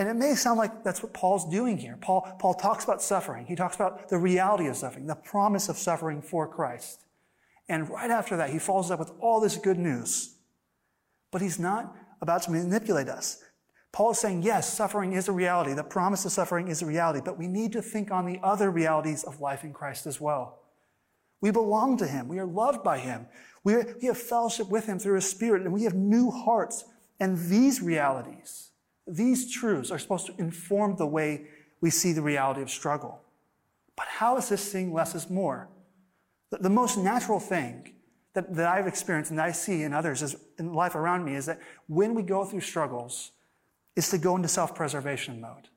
and 0.00 0.08
it 0.08 0.14
may 0.14 0.34
sound 0.34 0.56
like 0.56 0.82
that's 0.82 1.02
what 1.02 1.12
Paul's 1.12 1.46
doing 1.50 1.76
here. 1.76 1.98
Paul, 2.00 2.22
Paul 2.38 2.54
talks 2.54 2.84
about 2.84 3.02
suffering. 3.02 3.44
He 3.44 3.54
talks 3.54 3.76
about 3.76 4.08
the 4.08 4.16
reality 4.16 4.66
of 4.66 4.74
suffering, 4.76 5.06
the 5.06 5.14
promise 5.14 5.68
of 5.68 5.76
suffering 5.76 6.22
for 6.22 6.48
Christ. 6.48 7.04
And 7.68 7.86
right 7.90 8.10
after 8.10 8.34
that, 8.38 8.48
he 8.48 8.58
follows 8.58 8.90
up 8.90 8.98
with 8.98 9.12
all 9.20 9.42
this 9.42 9.58
good 9.58 9.78
news. 9.78 10.36
But 11.30 11.42
he's 11.42 11.58
not 11.58 11.94
about 12.20 12.42
to 12.42 12.50
manipulate 12.50 13.08
us. 13.08 13.42
Paul 13.92 14.12
is 14.12 14.18
saying, 14.18 14.42
yes, 14.42 14.72
suffering 14.72 15.14
is 15.14 15.28
a 15.28 15.32
reality. 15.32 15.72
The 15.72 15.82
promise 15.82 16.24
of 16.24 16.32
suffering 16.32 16.68
is 16.68 16.80
a 16.82 16.86
reality, 16.86 17.20
but 17.24 17.38
we 17.38 17.48
need 17.48 17.72
to 17.72 17.82
think 17.82 18.10
on 18.10 18.24
the 18.24 18.38
other 18.42 18.70
realities 18.70 19.24
of 19.24 19.40
life 19.40 19.64
in 19.64 19.72
Christ 19.72 20.06
as 20.06 20.20
well. 20.20 20.60
We 21.40 21.50
belong 21.50 21.96
to 21.96 22.06
him. 22.06 22.28
We 22.28 22.38
are 22.38 22.46
loved 22.46 22.84
by 22.84 22.98
him. 22.98 23.26
We, 23.64 23.74
are, 23.74 23.96
we 24.00 24.06
have 24.06 24.18
fellowship 24.18 24.68
with 24.68 24.86
him 24.86 24.98
through 24.98 25.16
his 25.16 25.28
spirit, 25.28 25.62
and 25.62 25.72
we 25.72 25.84
have 25.84 25.94
new 25.94 26.30
hearts. 26.30 26.84
And 27.18 27.36
these 27.48 27.82
realities, 27.82 28.70
these 29.06 29.50
truths 29.50 29.90
are 29.90 29.98
supposed 29.98 30.26
to 30.26 30.34
inform 30.38 30.96
the 30.96 31.06
way 31.06 31.46
we 31.80 31.90
see 31.90 32.12
the 32.12 32.22
reality 32.22 32.62
of 32.62 32.70
struggle. 32.70 33.20
But 33.96 34.06
how 34.06 34.36
is 34.36 34.48
this 34.48 34.70
seeing 34.70 34.92
less 34.92 35.14
is 35.14 35.28
more? 35.28 35.68
The, 36.50 36.58
the 36.58 36.70
most 36.70 36.96
natural 36.96 37.40
thing 37.40 37.94
that, 38.34 38.54
that 38.54 38.66
I've 38.68 38.86
experienced 38.86 39.30
and 39.30 39.40
I 39.40 39.52
see 39.52 39.82
in 39.82 39.92
others 39.92 40.22
is, 40.22 40.36
in 40.58 40.72
life 40.72 40.94
around 40.94 41.24
me 41.24 41.34
is 41.34 41.46
that 41.46 41.60
when 41.88 42.14
we 42.14 42.22
go 42.22 42.44
through 42.44 42.60
struggles, 42.60 43.32
it's 43.96 44.10
to 44.10 44.18
go 44.18 44.36
into 44.36 44.48
self-preservation 44.48 45.40
mode. 45.40 45.68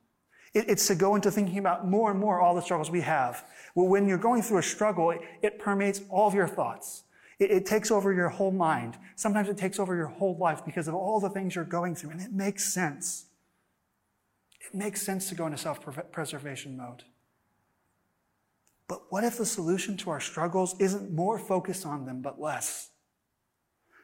It, 0.53 0.69
it's 0.69 0.87
to 0.87 0.95
go 0.95 1.15
into 1.15 1.31
thinking 1.31 1.57
about 1.57 1.87
more 1.87 2.11
and 2.11 2.19
more 2.19 2.39
all 2.39 2.55
the 2.55 2.61
struggles 2.61 2.91
we 2.91 3.01
have. 3.01 3.45
Well, 3.75 3.87
when 3.87 4.07
you're 4.07 4.17
going 4.17 4.41
through 4.43 4.59
a 4.59 4.63
struggle, 4.63 5.11
it, 5.11 5.21
it 5.41 5.59
permeates 5.59 6.01
all 6.09 6.27
of 6.27 6.33
your 6.33 6.47
thoughts. 6.47 7.03
It, 7.39 7.49
it 7.49 7.65
takes 7.65 7.89
over 7.89 8.13
your 8.13 8.29
whole 8.29 8.51
mind. 8.51 8.97
Sometimes 9.15 9.49
it 9.49 9.57
takes 9.57 9.79
over 9.79 9.95
your 9.95 10.07
whole 10.07 10.37
life 10.37 10.63
because 10.63 10.87
of 10.87 10.93
all 10.93 11.19
the 11.19 11.29
things 11.29 11.55
you're 11.55 11.65
going 11.65 11.95
through, 11.95 12.11
and 12.11 12.21
it 12.21 12.31
makes 12.31 12.71
sense. 12.71 13.25
It 14.61 14.77
makes 14.77 15.01
sense 15.01 15.27
to 15.29 15.35
go 15.35 15.45
into 15.47 15.57
self 15.57 15.79
preservation 16.11 16.77
mode. 16.77 17.03
But 18.87 19.11
what 19.11 19.23
if 19.23 19.37
the 19.37 19.45
solution 19.45 19.97
to 19.97 20.09
our 20.09 20.19
struggles 20.19 20.75
isn't 20.79 21.11
more 21.11 21.39
focused 21.39 21.85
on 21.85 22.05
them, 22.05 22.21
but 22.21 22.39
less? 22.39 22.89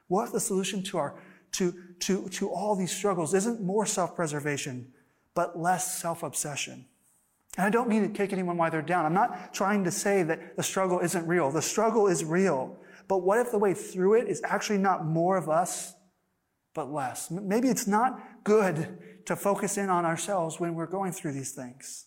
What 0.08 0.26
if 0.26 0.32
the 0.32 0.40
solution 0.40 0.84
to, 0.84 0.98
our, 0.98 1.22
to, 1.54 1.74
to, 2.00 2.28
to 2.30 2.50
all 2.50 2.76
these 2.76 2.92
struggles 2.92 3.34
isn't 3.34 3.62
more 3.62 3.86
self 3.86 4.16
preservation, 4.16 4.92
but 5.36 5.60
less 5.60 6.00
self 6.00 6.24
obsession? 6.24 6.86
And 7.58 7.66
I 7.66 7.70
don't 7.70 7.90
mean 7.90 8.04
to 8.04 8.10
kick 8.10 8.32
anyone 8.32 8.58
while 8.58 8.72
they're 8.72 8.82
down. 8.82 9.06
I'm 9.06 9.14
not 9.14 9.54
trying 9.54 9.84
to 9.84 9.92
say 9.92 10.24
that 10.24 10.56
the 10.56 10.64
struggle 10.64 11.00
isn't 11.00 11.28
real. 11.28 11.52
The 11.52 11.62
struggle 11.62 12.08
is 12.08 12.24
real. 12.24 12.78
But 13.08 13.20
what 13.20 13.40
if 13.40 13.52
the 13.52 13.58
way 13.58 13.74
through 13.74 14.14
it 14.16 14.28
is 14.28 14.42
actually 14.44 14.78
not 14.78 15.06
more 15.06 15.36
of 15.36 15.50
us, 15.50 15.94
but 16.74 16.92
less? 16.92 17.32
Maybe 17.32 17.68
it's 17.68 17.88
not 17.88 18.44
good 18.44 19.00
to 19.26 19.36
focus 19.36 19.78
in 19.78 19.90
on 19.90 20.06
ourselves 20.06 20.60
when 20.60 20.76
we're 20.76 20.88
going 20.88 21.12
through 21.12 21.34
these 21.34 21.52
things. 21.52 22.06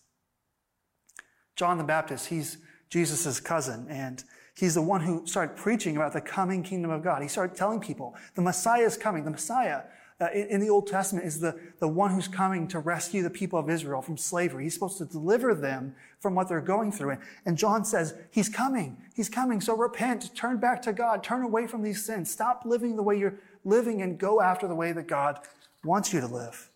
John 1.57 1.79
the 1.79 1.85
Baptist, 1.85 2.29
he's 2.29 2.59
Jesus' 2.89 3.41
cousin, 3.41 3.87
and 3.89 4.23
he's 4.57 4.75
the 4.75 4.83
one 4.83 5.01
who 5.01 5.27
started 5.27 5.57
preaching 5.57 5.97
about 5.97 6.13
the 6.13 6.21
coming 6.21 6.63
kingdom 6.63 6.91
of 6.91 7.03
God. 7.03 7.23
He 7.23 7.29
started 7.29 7.57
telling 7.57 7.81
people 7.81 8.15
the 8.35 8.43
Messiah 8.43 8.85
is 8.85 8.97
coming. 8.97 9.25
The 9.25 9.31
Messiah, 9.31 9.83
uh, 10.21 10.29
in, 10.35 10.47
in 10.49 10.61
the 10.61 10.71
Old 10.71 10.87
Testament 10.87 11.27
is 11.27 11.41
the, 11.41 11.59
the 11.81 11.89
one 11.89 12.13
who's 12.13 12.29
coming 12.29 12.69
to 12.69 12.79
rescue 12.79 13.23
the 13.23 13.31
people 13.31 13.59
of 13.59 13.69
Israel 13.69 14.03
from 14.03 14.17
slavery. 14.17 14.65
He's 14.65 14.75
supposed 14.75 14.99
to 14.99 15.05
deliver 15.05 15.55
them 15.55 15.95
from 16.21 16.35
what 16.35 16.49
they're 16.49 16.61
going 16.61 16.93
through. 16.93 17.17
And 17.45 17.57
John 17.59 17.85
says, 17.85 18.15
He's 18.31 18.49
coming. 18.49 18.99
He's 19.15 19.29
coming. 19.29 19.61
So 19.61 19.77
repent, 19.77 20.35
turn 20.35 20.59
back 20.59 20.83
to 20.83 20.93
God, 20.93 21.23
turn 21.23 21.43
away 21.43 21.67
from 21.67 21.83
these 21.83 22.05
sins, 22.05 22.31
stop 22.31 22.63
living 22.65 22.97
the 22.97 23.03
way 23.03 23.19
you're 23.19 23.39
living 23.65 24.03
and 24.03 24.19
go 24.19 24.41
after 24.41 24.67
the 24.67 24.75
way 24.75 24.93
that 24.93 25.07
God 25.07 25.39
wants 25.85 26.13
you 26.13 26.21
to 26.21 26.27
live. 26.27 26.72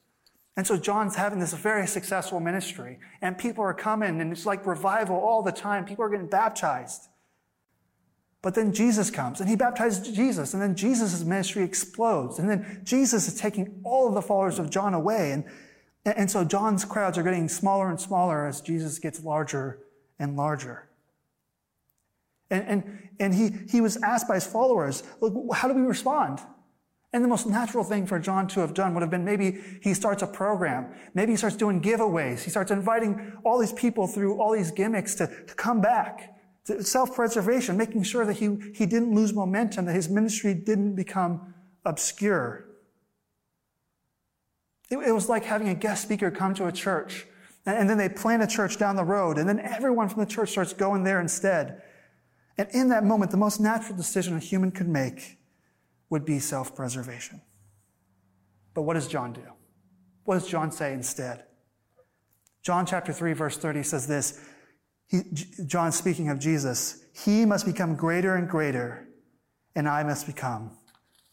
And 0.57 0.67
so 0.67 0.77
John's 0.77 1.17
having 1.17 1.39
this 1.39 1.53
very 1.53 1.87
successful 1.87 2.41
ministry 2.41 2.99
and 3.21 3.37
people 3.37 3.63
are 3.63 3.75
coming 3.75 4.21
and 4.21 4.33
it's 4.33 4.47
like 4.47 4.67
revival 4.67 5.17
all 5.17 5.43
the 5.43 5.53
time. 5.53 5.85
People 5.85 6.05
are 6.05 6.09
getting 6.09 6.29
baptized. 6.29 7.09
But 8.41 8.55
then 8.55 8.73
Jesus 8.73 9.11
comes 9.11 9.41
and 9.41 9.51
he 9.51 9.57
baptizes 9.57 10.17
Jesus 10.17 10.55
and 10.55 10.63
then 10.63 10.75
Jesus' 10.75 11.23
ministry 11.25 11.63
explodes. 11.63 12.39
And 12.39 12.49
then 12.49 12.81
Jesus 12.85 13.29
is 13.29 13.39
taking 13.39 13.81
all 13.85 14.09
of 14.09 14.15
the 14.15 14.23
followers 14.23 14.59
of 14.59 14.71
John 14.71 14.95
away. 14.95 15.33
And, 15.33 15.45
and 16.07 16.31
so 16.31 16.43
John's 16.43 16.87
crowds 16.87 17.19
are 17.19 17.23
getting 17.23 17.49
smaller 17.49 17.91
and 17.91 18.01
smaller 18.01 18.47
as 18.47 18.63
Jesus 18.63 18.99
gets 18.99 19.23
larger 19.23 19.81
and 20.19 20.37
larger. 20.37 20.89
And, 22.51 22.65
and, 22.67 23.09
and 23.21 23.35
he, 23.35 23.51
he 23.69 23.81
was 23.81 23.97
asked 23.99 24.29
by 24.29 24.37
his 24.37 24.47
followers, 24.47 25.03
look, 25.21 25.35
how 25.55 25.69
do 25.69 25.75
we 25.75 25.83
respond? 25.83 26.41
And 27.17 27.25
the 27.25 27.29
most 27.29 27.47
natural 27.47 27.83
thing 27.83 28.07
for 28.07 28.19
John 28.19 28.47
to 28.49 28.61
have 28.61 28.75
done 28.75 28.93
would 28.93 29.01
have 29.01 29.11
been 29.11 29.25
maybe 29.25 29.59
he 29.81 29.95
starts 29.95 30.23
a 30.23 30.27
program. 30.27 30.93
Maybe 31.15 31.33
he 31.33 31.39
starts 31.39 31.57
doing 31.57 31.81
giveaways. 31.81 32.43
He 32.43 32.51
starts 32.51 32.71
inviting 32.71 33.33
all 33.43 33.59
these 33.59 33.73
people 33.73 34.07
through 34.07 34.39
all 34.39 34.53
these 34.53 34.71
gimmicks 34.71 35.15
to, 35.15 35.27
to 35.27 35.55
come 35.55 35.81
back. 35.81 36.37
To 36.67 36.85
self-preservation, 36.85 37.75
making 37.79 38.03
sure 38.03 38.27
that 38.27 38.35
he, 38.35 38.59
he 38.75 38.85
didn't 38.85 39.15
lose 39.15 39.33
momentum, 39.33 39.87
that 39.87 39.95
his 39.95 40.11
ministry 40.11 40.53
didn't 40.53 40.95
become 40.95 41.55
obscure. 41.87 42.67
It, 44.91 44.99
it 44.99 45.13
was 45.13 45.31
like 45.31 45.47
having 45.47 45.71
a 45.71 45.75
guest 45.75 46.03
speaker 46.03 46.31
come 46.31 46.53
to 46.53 46.67
a 46.67 46.73
church, 46.73 47.25
and, 47.65 47.79
and 47.79 47.89
then 47.89 47.97
they 47.97 48.11
plant 48.11 48.43
a 48.43 48.47
church 48.47 48.77
down 48.77 48.95
the 48.95 49.05
road, 49.05 49.39
and 49.39 49.49
then 49.49 49.59
everyone 49.61 50.11
from 50.11 50.21
the 50.21 50.27
church 50.27 50.51
starts 50.51 50.75
going 50.75 51.03
there 51.03 51.19
instead. 51.19 51.81
And 52.59 52.69
in 52.73 52.91
that 52.91 53.05
moment, 53.05 53.31
the 53.31 53.39
most 53.39 53.59
natural 53.59 53.97
decision 53.97 54.37
a 54.37 54.39
human 54.39 54.71
could 54.71 54.89
make 54.89 55.39
would 56.11 56.25
be 56.25 56.39
self 56.39 56.75
preservation. 56.75 57.41
But 58.75 58.83
what 58.83 58.95
does 58.95 59.09
John 59.09 59.33
do? 59.33 59.43
What 60.25 60.35
does 60.35 60.49
John 60.49 60.71
say 60.71 60.93
instead? 60.93 61.45
John 62.63 62.85
chapter 62.85 63.13
3, 63.13 63.33
verse 63.33 63.57
30 63.57 63.83
says 63.85 64.07
this 64.07 64.41
he, 65.07 65.23
John 65.67 65.93
speaking 65.93 66.29
of 66.29 66.39
Jesus, 66.39 67.05
he 67.13 67.45
must 67.45 67.65
become 67.65 67.95
greater 67.95 68.35
and 68.35 68.49
greater, 68.49 69.09
and 69.75 69.89
I 69.89 70.03
must 70.03 70.27
become 70.27 70.77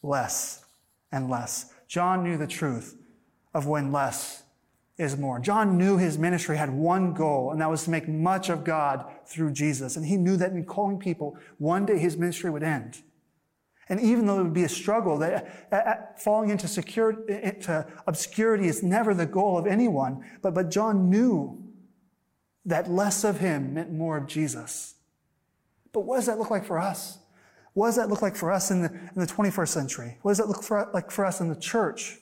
less 0.02 0.64
and 1.12 1.30
less. 1.30 1.74
John 1.88 2.24
knew 2.24 2.38
the 2.38 2.48
truth 2.48 2.98
of 3.54 3.68
when 3.68 3.92
less 3.92 4.44
is 4.98 5.18
more. 5.18 5.40
John 5.40 5.78
knew 5.78 5.98
his 5.98 6.18
ministry 6.18 6.56
had 6.56 6.72
one 6.72 7.14
goal, 7.14 7.52
and 7.52 7.60
that 7.62 7.70
was 7.70 7.84
to 7.86 7.90
make 7.90 8.08
much 8.08 8.50
of 8.50 8.64
God 8.64 9.06
through 9.26 9.52
Jesus. 9.54 9.96
And 9.96 10.06
he 10.06 10.18
knew 10.18 10.38
that 10.38 10.52
in 10.52 10.66
calling 10.66 11.00
people, 11.00 11.38
one 11.58 11.86
day 11.86 11.98
his 11.98 12.16
ministry 12.16 12.50
would 12.50 12.64
end. 12.64 13.02
And 13.90 14.00
even 14.00 14.26
though 14.26 14.40
it 14.40 14.44
would 14.44 14.54
be 14.54 14.64
a 14.64 14.70
struggle, 14.70 15.18
that 15.20 16.22
falling 16.22 16.50
into, 16.50 16.68
into 17.28 17.86
obscurity 18.08 18.68
is 18.68 18.82
never 18.82 19.14
the 19.14 19.26
goal 19.26 19.58
of 19.58 19.68
anyone. 19.68 20.24
But, 20.42 20.54
but 20.54 20.72
John 20.72 21.10
knew 21.10 21.62
that 22.66 22.90
less 22.90 23.24
of 23.24 23.40
him 23.40 23.74
meant 23.74 23.92
more 23.92 24.18
of 24.18 24.28
Jesus. 24.28 24.96
But 25.92 26.02
what 26.02 26.16
does 26.16 26.28
that 26.28 26.40
look 26.40 26.50
like 26.50 26.66
for 26.66 26.80
us? 26.80 27.20
What 27.74 27.88
does 27.88 27.96
that 27.98 28.10
look 28.10 28.22
like 28.22 28.36
for 28.36 28.52
us 28.52 28.72
in 28.72 28.84
the, 28.84 28.90
in 28.90 29.16
the 29.16 29.28
21st 29.28 29.68
century? 29.68 30.18
What 30.22 30.32
does 30.32 30.38
that 30.38 30.48
look 30.48 30.64
for, 30.64 30.90
like 30.94 31.12
for 31.12 31.26
us 31.26 31.42
in 31.42 31.50
the 31.50 31.56
church? 31.56 32.20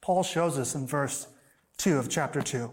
Paul 0.00 0.22
shows 0.22 0.58
us 0.58 0.74
in 0.74 0.86
verse 0.86 1.26
2 1.78 1.98
of 1.98 2.08
chapter 2.08 2.42
2. 2.42 2.70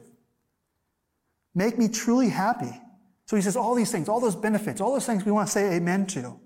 Make 1.55 1.77
me 1.77 1.87
truly 1.87 2.29
happy. 2.29 2.81
So 3.25 3.35
he 3.35 3.41
says 3.41 3.55
all 3.55 3.75
these 3.75 3.91
things, 3.91 4.09
all 4.09 4.19
those 4.19 4.35
benefits, 4.35 4.81
all 4.81 4.93
those 4.93 5.05
things 5.05 5.25
we 5.25 5.31
want 5.31 5.47
to 5.47 5.51
say 5.51 5.75
amen 5.75 6.07
to. 6.07 6.39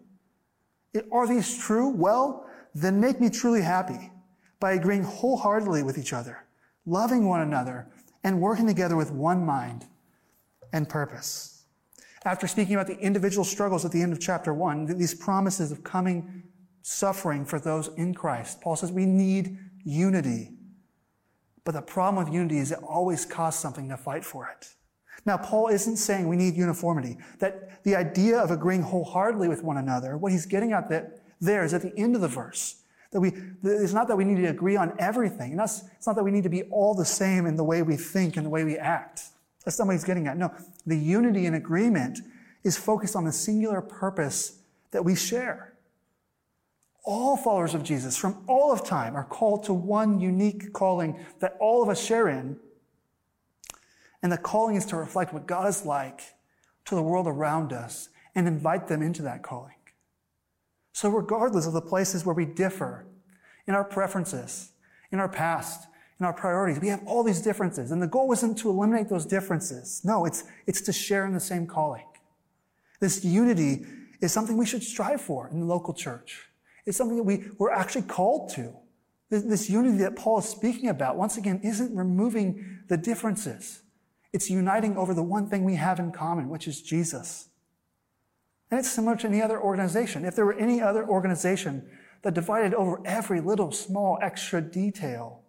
Are 1.11 1.27
these 1.27 1.57
true? 1.57 1.89
Well, 1.89 2.45
then 2.73 2.99
make 2.99 3.19
me 3.19 3.29
truly 3.29 3.61
happy 3.61 4.11
by 4.59 4.73
agreeing 4.73 5.03
wholeheartedly 5.03 5.83
with 5.83 5.97
each 5.97 6.13
other, 6.13 6.45
loving 6.85 7.27
one 7.27 7.41
another, 7.41 7.87
and 8.23 8.39
working 8.39 8.67
together 8.67 8.95
with 8.95 9.11
one 9.11 9.45
mind 9.45 9.85
and 10.73 10.87
purpose. 10.87 11.63
After 12.23 12.47
speaking 12.47 12.75
about 12.75 12.87
the 12.87 12.99
individual 12.99 13.43
struggles 13.43 13.83
at 13.83 13.91
the 13.91 14.01
end 14.01 14.13
of 14.13 14.19
chapter 14.19 14.53
one, 14.53 14.85
these 14.97 15.15
promises 15.15 15.71
of 15.71 15.83
coming 15.83 16.43
suffering 16.83 17.45
for 17.45 17.59
those 17.59 17.89
in 17.97 18.13
Christ, 18.13 18.61
Paul 18.61 18.75
says 18.75 18.91
we 18.91 19.05
need 19.05 19.57
unity. 19.83 20.51
But 21.63 21.73
the 21.73 21.81
problem 21.81 22.23
with 22.23 22.33
unity 22.33 22.57
is 22.57 22.71
it 22.71 22.79
always 22.83 23.25
costs 23.25 23.61
something 23.61 23.89
to 23.89 23.97
fight 23.97 24.23
for 24.23 24.47
it. 24.47 24.75
Now, 25.25 25.37
Paul 25.37 25.67
isn't 25.67 25.97
saying 25.97 26.27
we 26.27 26.35
need 26.35 26.55
uniformity, 26.55 27.17
that 27.39 27.83
the 27.83 27.95
idea 27.95 28.39
of 28.39 28.51
agreeing 28.51 28.81
wholeheartedly 28.81 29.47
with 29.47 29.63
one 29.63 29.77
another, 29.77 30.17
what 30.17 30.31
he's 30.31 30.45
getting 30.45 30.73
at 30.73 30.89
that 30.89 31.19
there 31.39 31.63
is 31.63 31.73
at 31.73 31.81
the 31.81 31.95
end 31.97 32.15
of 32.15 32.21
the 32.21 32.27
verse. 32.27 32.77
That 33.11 33.19
we, 33.19 33.33
it's 33.63 33.93
not 33.93 34.07
that 34.07 34.15
we 34.15 34.23
need 34.23 34.41
to 34.41 34.47
agree 34.47 34.77
on 34.77 34.93
everything. 34.97 35.59
It's 35.59 36.07
not 36.07 36.15
that 36.15 36.23
we 36.23 36.31
need 36.31 36.43
to 36.43 36.49
be 36.49 36.63
all 36.63 36.95
the 36.95 37.05
same 37.05 37.45
in 37.45 37.55
the 37.55 37.63
way 37.63 37.81
we 37.81 37.97
think 37.97 38.37
and 38.37 38.45
the 38.45 38.49
way 38.49 38.63
we 38.63 38.77
act. 38.77 39.23
That's 39.65 39.77
not 39.77 39.87
what 39.87 39.93
he's 39.93 40.03
getting 40.03 40.27
at. 40.27 40.37
No, 40.37 40.53
the 40.85 40.97
unity 40.97 41.45
and 41.45 41.55
agreement 41.55 42.19
is 42.63 42.77
focused 42.77 43.15
on 43.15 43.25
the 43.25 43.31
singular 43.31 43.81
purpose 43.81 44.59
that 44.91 45.03
we 45.03 45.15
share. 45.15 45.73
All 47.03 47.35
followers 47.35 47.73
of 47.73 47.83
Jesus 47.83 48.15
from 48.15 48.43
all 48.47 48.71
of 48.71 48.85
time 48.85 49.15
are 49.15 49.23
called 49.23 49.63
to 49.63 49.73
one 49.73 50.19
unique 50.19 50.71
calling 50.71 51.19
that 51.39 51.57
all 51.59 51.83
of 51.83 51.89
us 51.89 52.03
share 52.03 52.27
in. 52.27 52.57
And 54.23 54.31
the 54.31 54.37
calling 54.37 54.75
is 54.75 54.85
to 54.87 54.95
reflect 54.95 55.33
what 55.33 55.47
God 55.47 55.67
is 55.67 55.85
like 55.85 56.21
to 56.85 56.95
the 56.95 57.01
world 57.01 57.27
around 57.27 57.73
us 57.73 58.09
and 58.35 58.47
invite 58.47 58.87
them 58.87 59.01
into 59.01 59.21
that 59.23 59.41
calling. 59.41 59.75
So 60.93 61.09
regardless 61.09 61.65
of 61.65 61.73
the 61.73 61.81
places 61.81 62.25
where 62.25 62.35
we 62.35 62.45
differ 62.45 63.05
in 63.67 63.73
our 63.73 63.83
preferences, 63.83 64.71
in 65.11 65.19
our 65.19 65.29
past, 65.29 65.87
in 66.21 66.25
our 66.25 66.33
priorities. 66.33 66.79
We 66.79 66.89
have 66.89 67.01
all 67.07 67.23
these 67.23 67.41
differences. 67.41 67.89
And 67.89 67.99
the 67.99 68.07
goal 68.07 68.31
isn't 68.31 68.59
to 68.59 68.69
eliminate 68.69 69.09
those 69.09 69.25
differences. 69.25 70.01
No, 70.03 70.25
it's, 70.25 70.43
it's 70.67 70.81
to 70.81 70.93
share 70.93 71.25
in 71.25 71.33
the 71.33 71.39
same 71.39 71.65
calling. 71.65 72.05
This 72.99 73.25
unity 73.25 73.87
is 74.21 74.31
something 74.31 74.55
we 74.55 74.67
should 74.67 74.83
strive 74.83 75.19
for 75.19 75.49
in 75.49 75.59
the 75.59 75.65
local 75.65 75.95
church. 75.95 76.47
It's 76.85 76.95
something 76.95 77.17
that 77.17 77.23
we, 77.23 77.45
we're 77.57 77.71
actually 77.71 78.03
called 78.03 78.51
to. 78.51 78.71
This, 79.31 79.41
this 79.43 79.69
unity 79.69 79.97
that 79.99 80.15
Paul 80.15 80.39
is 80.39 80.45
speaking 80.45 80.89
about, 80.89 81.17
once 81.17 81.37
again, 81.37 81.59
isn't 81.63 81.95
removing 81.95 82.83
the 82.87 82.97
differences. 82.97 83.80
It's 84.33 84.49
uniting 84.49 84.97
over 84.97 85.13
the 85.13 85.23
one 85.23 85.47
thing 85.47 85.63
we 85.63 85.75
have 85.75 85.99
in 85.99 86.11
common, 86.11 86.49
which 86.49 86.67
is 86.67 86.81
Jesus. 86.81 87.49
And 88.69 88.79
it's 88.79 88.89
similar 88.91 89.17
to 89.17 89.27
any 89.27 89.41
other 89.41 89.59
organization. 89.61 90.23
If 90.23 90.35
there 90.35 90.45
were 90.45 90.57
any 90.57 90.81
other 90.81 91.05
organization 91.05 91.89
that 92.21 92.33
divided 92.33 92.73
over 92.73 93.01
every 93.05 93.41
little 93.41 93.71
small 93.71 94.17
extra 94.21 94.61
detail, 94.61 95.41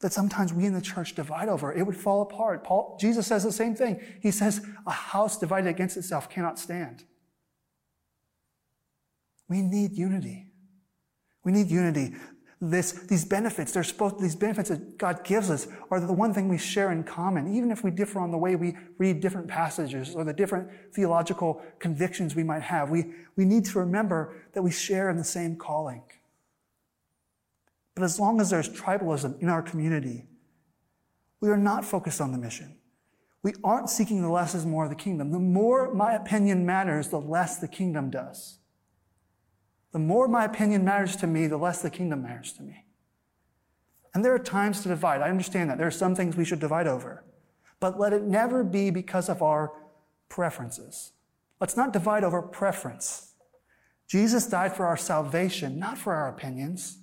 that 0.00 0.12
sometimes 0.12 0.52
we 0.52 0.66
in 0.66 0.74
the 0.74 0.80
church 0.80 1.14
divide 1.14 1.48
over, 1.48 1.72
it 1.72 1.84
would 1.84 1.96
fall 1.96 2.22
apart. 2.22 2.64
Paul, 2.64 2.96
Jesus 3.00 3.26
says 3.26 3.42
the 3.44 3.52
same 3.52 3.74
thing. 3.74 4.00
He 4.20 4.30
says, 4.30 4.64
a 4.86 4.90
house 4.90 5.38
divided 5.38 5.68
against 5.68 5.96
itself 5.96 6.28
cannot 6.28 6.58
stand. 6.58 7.04
We 9.48 9.62
need 9.62 9.92
unity. 9.92 10.46
We 11.44 11.52
need 11.52 11.70
unity. 11.70 12.14
This, 12.64 12.92
these 12.92 13.24
benefits, 13.24 13.72
they're 13.72 13.82
supposed, 13.82 14.20
these 14.20 14.36
benefits 14.36 14.68
that 14.68 14.96
God 14.96 15.24
gives 15.24 15.50
us 15.50 15.66
are 15.90 15.98
the 15.98 16.12
one 16.12 16.32
thing 16.32 16.48
we 16.48 16.58
share 16.58 16.92
in 16.92 17.02
common, 17.02 17.52
even 17.52 17.72
if 17.72 17.82
we 17.82 17.90
differ 17.90 18.20
on 18.20 18.30
the 18.30 18.38
way 18.38 18.54
we 18.54 18.76
read 18.98 19.20
different 19.20 19.48
passages 19.48 20.14
or 20.14 20.22
the 20.22 20.32
different 20.32 20.70
theological 20.94 21.60
convictions 21.80 22.36
we 22.36 22.44
might 22.44 22.62
have. 22.62 22.88
We, 22.88 23.14
we 23.34 23.44
need 23.44 23.64
to 23.64 23.80
remember 23.80 24.36
that 24.52 24.62
we 24.62 24.70
share 24.70 25.10
in 25.10 25.16
the 25.16 25.24
same 25.24 25.56
calling. 25.56 26.04
But 27.96 28.04
as 28.04 28.20
long 28.20 28.40
as 28.40 28.50
there's 28.50 28.68
tribalism 28.68 29.42
in 29.42 29.48
our 29.48 29.62
community, 29.62 30.26
we 31.40 31.50
are 31.50 31.56
not 31.56 31.84
focused 31.84 32.20
on 32.20 32.30
the 32.30 32.38
mission. 32.38 32.76
We 33.42 33.54
aren't 33.64 33.90
seeking 33.90 34.22
the 34.22 34.30
less 34.30 34.54
is 34.54 34.64
more 34.64 34.84
of 34.84 34.90
the 34.90 34.94
kingdom. 34.94 35.32
The 35.32 35.40
more 35.40 35.92
my 35.92 36.14
opinion 36.14 36.64
matters, 36.64 37.08
the 37.08 37.20
less 37.20 37.58
the 37.58 37.66
kingdom 37.66 38.08
does. 38.08 38.58
The 39.92 39.98
more 39.98 40.26
my 40.26 40.44
opinion 40.44 40.84
matters 40.84 41.16
to 41.16 41.26
me, 41.26 41.46
the 41.46 41.58
less 41.58 41.82
the 41.82 41.90
kingdom 41.90 42.22
matters 42.22 42.52
to 42.54 42.62
me. 42.62 42.86
And 44.14 44.24
there 44.24 44.34
are 44.34 44.38
times 44.38 44.82
to 44.82 44.88
divide. 44.88 45.20
I 45.20 45.30
understand 45.30 45.70
that. 45.70 45.78
There 45.78 45.86
are 45.86 45.90
some 45.90 46.14
things 46.14 46.36
we 46.36 46.44
should 46.44 46.60
divide 46.60 46.86
over. 46.86 47.24
But 47.80 47.98
let 47.98 48.12
it 48.12 48.22
never 48.22 48.62
be 48.64 48.90
because 48.90 49.28
of 49.28 49.42
our 49.42 49.72
preferences. 50.28 51.12
Let's 51.60 51.76
not 51.76 51.92
divide 51.92 52.24
over 52.24 52.42
preference. 52.42 53.32
Jesus 54.08 54.46
died 54.46 54.74
for 54.74 54.86
our 54.86 54.96
salvation, 54.96 55.78
not 55.78 55.98
for 55.98 56.12
our 56.12 56.28
opinions. 56.28 56.98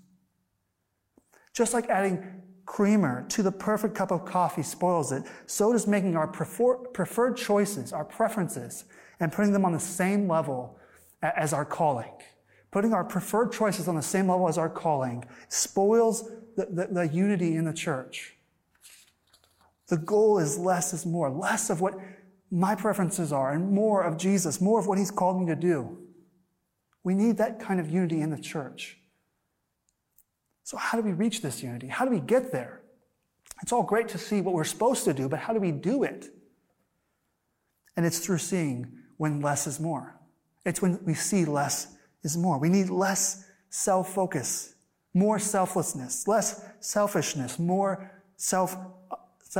Just 1.53 1.73
like 1.73 1.89
adding 1.89 2.23
creamer 2.65 3.25
to 3.29 3.41
the 3.41 3.51
perfect 3.51 3.95
cup 3.95 4.11
of 4.11 4.25
coffee 4.25 4.61
spoils 4.61 5.11
it, 5.11 5.23
so 5.47 5.73
does 5.73 5.87
making 5.87 6.15
our 6.15 6.27
prefer- 6.27 6.77
preferred 6.77 7.35
choices, 7.35 7.91
our 7.91 8.05
preferences, 8.05 8.85
and 9.19 9.31
putting 9.31 9.51
them 9.53 9.65
on 9.65 9.73
the 9.73 9.79
same 9.79 10.27
level 10.27 10.77
as 11.21 11.51
our 11.51 11.65
calling. 11.65 12.11
Putting 12.71 12.93
our 12.93 13.03
preferred 13.03 13.51
choices 13.51 13.87
on 13.87 13.95
the 13.95 14.01
same 14.01 14.29
level 14.29 14.47
as 14.47 14.57
our 14.57 14.69
calling 14.69 15.25
spoils 15.47 16.29
the, 16.55 16.65
the, 16.65 16.87
the 16.91 17.07
unity 17.07 17.55
in 17.55 17.65
the 17.65 17.73
church. 17.73 18.35
The 19.87 19.97
goal 19.97 20.37
is 20.37 20.57
less 20.57 20.93
is 20.93 21.05
more, 21.05 21.29
less 21.31 21.69
of 21.69 21.81
what 21.81 21.95
my 22.51 22.75
preferences 22.75 23.31
are 23.33 23.53
and 23.53 23.71
more 23.71 24.03
of 24.03 24.17
Jesus, 24.17 24.61
more 24.61 24.79
of 24.79 24.87
what 24.87 24.97
he's 24.97 25.11
called 25.11 25.39
me 25.39 25.47
to 25.47 25.55
do. 25.55 25.97
We 27.03 27.15
need 27.15 27.37
that 27.37 27.59
kind 27.59 27.79
of 27.79 27.89
unity 27.89 28.21
in 28.21 28.29
the 28.29 28.39
church. 28.39 28.97
So, 30.63 30.77
how 30.77 30.99
do 30.99 31.03
we 31.03 31.13
reach 31.13 31.41
this 31.41 31.63
unity? 31.63 31.87
How 31.87 32.05
do 32.05 32.11
we 32.11 32.19
get 32.19 32.51
there? 32.51 32.81
It's 33.61 33.71
all 33.71 33.83
great 33.83 34.07
to 34.09 34.17
see 34.17 34.41
what 34.41 34.53
we're 34.53 34.63
supposed 34.63 35.03
to 35.05 35.13
do, 35.13 35.27
but 35.27 35.39
how 35.39 35.53
do 35.53 35.59
we 35.59 35.71
do 35.71 36.03
it? 36.03 36.27
And 37.97 38.05
it's 38.05 38.19
through 38.19 38.37
seeing 38.37 38.91
when 39.17 39.41
less 39.41 39.65
is 39.65 39.79
more. 39.79 40.19
It's 40.65 40.81
when 40.81 41.03
we 41.03 41.13
see 41.13 41.45
less 41.45 41.95
is 42.23 42.37
more. 42.37 42.57
We 42.59 42.69
need 42.69 42.89
less 42.89 43.45
self 43.69 44.13
focus, 44.13 44.75
more 45.13 45.39
selflessness, 45.39 46.27
less 46.27 46.65
selfishness, 46.79 47.59
more 47.59 48.11
self 48.37 48.75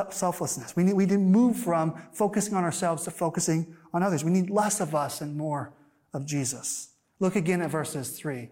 selflessness. 0.10 0.76
We 0.76 0.84
need, 0.84 0.94
we 0.94 1.06
need 1.06 1.14
to 1.14 1.18
move 1.18 1.58
from 1.58 2.00
focusing 2.14 2.54
on 2.54 2.64
ourselves 2.64 3.04
to 3.06 3.12
focusing 3.12 3.76
on 3.92 4.04
others. 4.04 4.24
We 4.24 4.32
need 4.32 4.50
less 4.50 4.80
of 4.80 4.94
us 4.94 5.22
and 5.22 5.36
more 5.36 5.74
of 6.14 6.26
Jesus. 6.26 6.90
Look 7.20 7.36
again 7.36 7.62
at 7.62 7.72
verses 7.72 8.12
3 8.12 8.50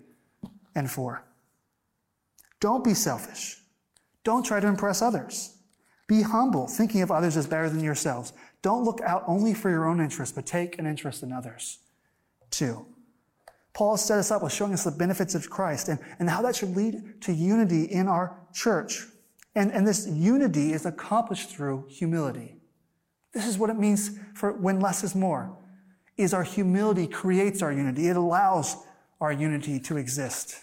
and 0.75 0.89
4. 0.89 1.23
Don't 2.59 2.83
be 2.83 2.93
selfish. 2.93 3.61
Don't 4.23 4.43
try 4.43 4.59
to 4.59 4.67
impress 4.67 5.01
others. 5.01 5.57
Be 6.07 6.21
humble, 6.21 6.67
thinking 6.67 7.01
of 7.01 7.11
others 7.11 7.37
as 7.37 7.47
better 7.47 7.69
than 7.69 7.83
yourselves. 7.83 8.33
Don't 8.61 8.83
look 8.83 9.01
out 9.01 9.23
only 9.27 9.53
for 9.53 9.69
your 9.69 9.85
own 9.85 10.01
interest, 10.01 10.35
but 10.35 10.45
take 10.45 10.79
an 10.79 10.85
interest 10.85 11.21
in 11.21 11.31
others 11.31 11.79
too. 12.49 12.85
Paul 13.77 13.95
set 13.95 14.17
us 14.17 14.31
up 14.31 14.41
with 14.41 14.51
showing 14.51 14.73
us 14.73 14.85
the 14.85 14.89
benefits 14.89 15.35
of 15.35 15.51
Christ 15.51 15.87
and, 15.87 15.99
and 16.17 16.27
how 16.27 16.41
that 16.41 16.55
should 16.55 16.75
lead 16.75 17.21
to 17.21 17.31
unity 17.31 17.83
in 17.83 18.07
our 18.07 18.35
church. 18.51 19.05
And, 19.53 19.71
and 19.71 19.87
this 19.87 20.07
unity 20.07 20.73
is 20.73 20.87
accomplished 20.87 21.51
through 21.51 21.85
humility. 21.87 22.55
This 23.35 23.45
is 23.45 23.59
what 23.59 23.69
it 23.69 23.77
means 23.77 24.17
for 24.33 24.53
when 24.53 24.79
less 24.79 25.03
is 25.03 25.13
more, 25.13 25.55
is 26.17 26.33
our 26.33 26.41
humility 26.41 27.05
creates 27.05 27.61
our 27.61 27.71
unity. 27.71 28.07
It 28.07 28.17
allows 28.17 28.77
our 29.21 29.31
unity 29.31 29.79
to 29.81 29.97
exist. 29.97 30.55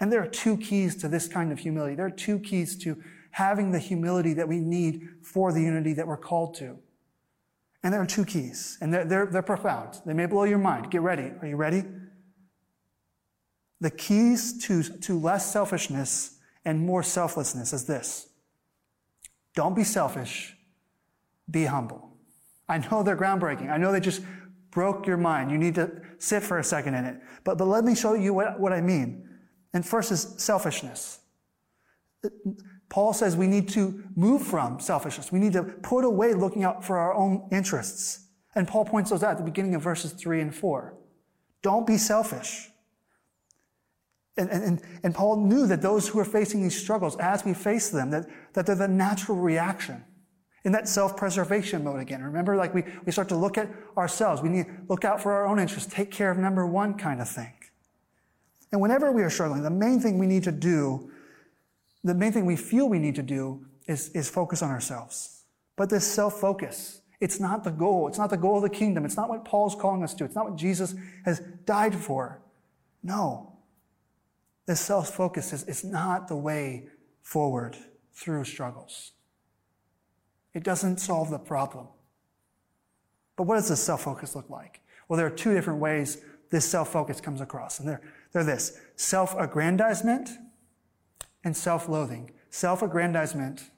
And 0.00 0.12
there 0.12 0.20
are 0.20 0.28
two 0.28 0.56
keys 0.56 0.96
to 0.96 1.06
this 1.06 1.28
kind 1.28 1.52
of 1.52 1.60
humility. 1.60 1.94
There 1.94 2.06
are 2.06 2.10
two 2.10 2.40
keys 2.40 2.76
to 2.78 3.00
having 3.30 3.70
the 3.70 3.78
humility 3.78 4.34
that 4.34 4.48
we 4.48 4.58
need 4.58 5.10
for 5.22 5.52
the 5.52 5.62
unity 5.62 5.92
that 5.92 6.08
we're 6.08 6.16
called 6.16 6.56
to. 6.56 6.76
And 7.84 7.92
there 7.92 8.00
are 8.00 8.06
two 8.06 8.24
keys, 8.24 8.78
and 8.80 8.92
they're, 8.92 9.04
they're, 9.04 9.26
they're 9.26 9.42
profound. 9.42 10.00
They 10.06 10.14
may 10.14 10.24
blow 10.24 10.44
your 10.44 10.58
mind. 10.58 10.90
Get 10.90 11.02
ready. 11.02 11.30
Are 11.42 11.46
you 11.46 11.56
ready? 11.56 11.84
The 13.82 13.90
keys 13.90 14.64
to, 14.66 14.82
to 14.82 15.20
less 15.20 15.52
selfishness 15.52 16.38
and 16.64 16.80
more 16.80 17.02
selflessness 17.02 17.74
is 17.74 17.84
this 17.84 18.30
don't 19.54 19.76
be 19.76 19.84
selfish, 19.84 20.56
be 21.50 21.66
humble. 21.66 22.10
I 22.68 22.78
know 22.78 23.02
they're 23.02 23.16
groundbreaking. 23.16 23.70
I 23.70 23.76
know 23.76 23.92
they 23.92 24.00
just 24.00 24.22
broke 24.70 25.06
your 25.06 25.18
mind. 25.18 25.50
You 25.50 25.58
need 25.58 25.74
to 25.74 25.90
sit 26.18 26.42
for 26.42 26.58
a 26.58 26.64
second 26.64 26.94
in 26.94 27.04
it. 27.04 27.20
But, 27.44 27.58
but 27.58 27.66
let 27.66 27.84
me 27.84 27.94
show 27.94 28.14
you 28.14 28.32
what, 28.32 28.58
what 28.58 28.72
I 28.72 28.80
mean. 28.80 29.28
And 29.74 29.86
first 29.86 30.10
is 30.10 30.34
selfishness. 30.38 31.20
Paul 32.94 33.12
says 33.12 33.36
we 33.36 33.48
need 33.48 33.68
to 33.70 34.04
move 34.14 34.42
from 34.46 34.78
selfishness. 34.78 35.32
We 35.32 35.40
need 35.40 35.54
to 35.54 35.64
put 35.64 36.04
away 36.04 36.32
looking 36.32 36.62
out 36.62 36.84
for 36.84 36.96
our 36.96 37.12
own 37.12 37.48
interests. 37.50 38.28
And 38.54 38.68
Paul 38.68 38.84
points 38.84 39.10
those 39.10 39.24
out 39.24 39.32
at 39.32 39.38
the 39.38 39.42
beginning 39.42 39.74
of 39.74 39.82
verses 39.82 40.12
3 40.12 40.40
and 40.40 40.54
4. 40.54 40.94
Don't 41.60 41.88
be 41.88 41.98
selfish. 41.98 42.68
And, 44.36 44.48
and, 44.48 44.80
and 45.02 45.12
Paul 45.12 45.44
knew 45.44 45.66
that 45.66 45.82
those 45.82 46.06
who 46.06 46.20
are 46.20 46.24
facing 46.24 46.62
these 46.62 46.80
struggles, 46.80 47.16
as 47.16 47.44
we 47.44 47.52
face 47.52 47.90
them, 47.90 48.12
that, 48.12 48.26
that 48.52 48.64
they're 48.64 48.76
the 48.76 48.86
natural 48.86 49.38
reaction 49.38 50.04
in 50.62 50.70
that 50.70 50.88
self-preservation 50.88 51.82
mode 51.82 51.98
again. 51.98 52.22
Remember, 52.22 52.54
like 52.54 52.72
we, 52.74 52.84
we 53.04 53.10
start 53.10 53.28
to 53.30 53.36
look 53.36 53.58
at 53.58 53.68
ourselves. 53.96 54.40
We 54.40 54.50
need 54.50 54.66
to 54.66 54.72
look 54.88 55.04
out 55.04 55.20
for 55.20 55.32
our 55.32 55.48
own 55.48 55.58
interests, 55.58 55.92
take 55.92 56.12
care 56.12 56.30
of 56.30 56.38
number 56.38 56.64
one 56.64 56.96
kind 56.96 57.20
of 57.20 57.28
thing. 57.28 57.54
And 58.70 58.80
whenever 58.80 59.10
we 59.10 59.24
are 59.24 59.30
struggling, 59.30 59.64
the 59.64 59.70
main 59.70 59.98
thing 59.98 60.16
we 60.16 60.28
need 60.28 60.44
to 60.44 60.52
do, 60.52 61.10
the 62.04 62.14
main 62.14 62.32
thing 62.32 62.46
we 62.46 62.56
feel 62.56 62.88
we 62.88 62.98
need 62.98 63.14
to 63.16 63.22
do 63.22 63.66
is, 63.86 64.10
is 64.10 64.30
focus 64.30 64.62
on 64.62 64.70
ourselves. 64.70 65.44
But 65.76 65.90
this 65.90 66.06
self-focus, 66.06 67.00
it's 67.20 67.40
not 67.40 67.64
the 67.64 67.70
goal. 67.70 68.08
It's 68.08 68.18
not 68.18 68.30
the 68.30 68.36
goal 68.36 68.56
of 68.56 68.62
the 68.62 68.70
kingdom. 68.70 69.04
It's 69.04 69.16
not 69.16 69.28
what 69.28 69.44
Paul's 69.44 69.74
calling 69.74 70.02
us 70.04 70.14
to. 70.14 70.24
It's 70.24 70.34
not 70.34 70.44
what 70.44 70.56
Jesus 70.56 70.94
has 71.24 71.40
died 71.64 71.94
for. 71.94 72.40
No. 73.02 73.52
This 74.66 74.80
self-focus 74.80 75.52
is, 75.52 75.64
is 75.64 75.84
not 75.84 76.28
the 76.28 76.36
way 76.36 76.88
forward 77.22 77.76
through 78.12 78.44
struggles. 78.44 79.12
It 80.52 80.62
doesn't 80.62 80.98
solve 80.98 81.30
the 81.30 81.38
problem. 81.38 81.88
But 83.36 83.44
what 83.44 83.56
does 83.56 83.68
this 83.68 83.82
self-focus 83.82 84.36
look 84.36 84.48
like? 84.48 84.80
Well, 85.08 85.16
there 85.16 85.26
are 85.26 85.30
two 85.30 85.54
different 85.54 85.80
ways 85.80 86.18
this 86.50 86.64
self-focus 86.64 87.20
comes 87.20 87.40
across. 87.40 87.80
And 87.80 87.88
they're 87.88 88.00
they're 88.34 88.44
this 88.44 88.78
self 88.96 89.34
aggrandizement 89.38 90.28
and 91.44 91.56
self 91.56 91.88
loathing. 91.88 92.30
Self 92.50 92.82
aggrandizement 92.82 93.70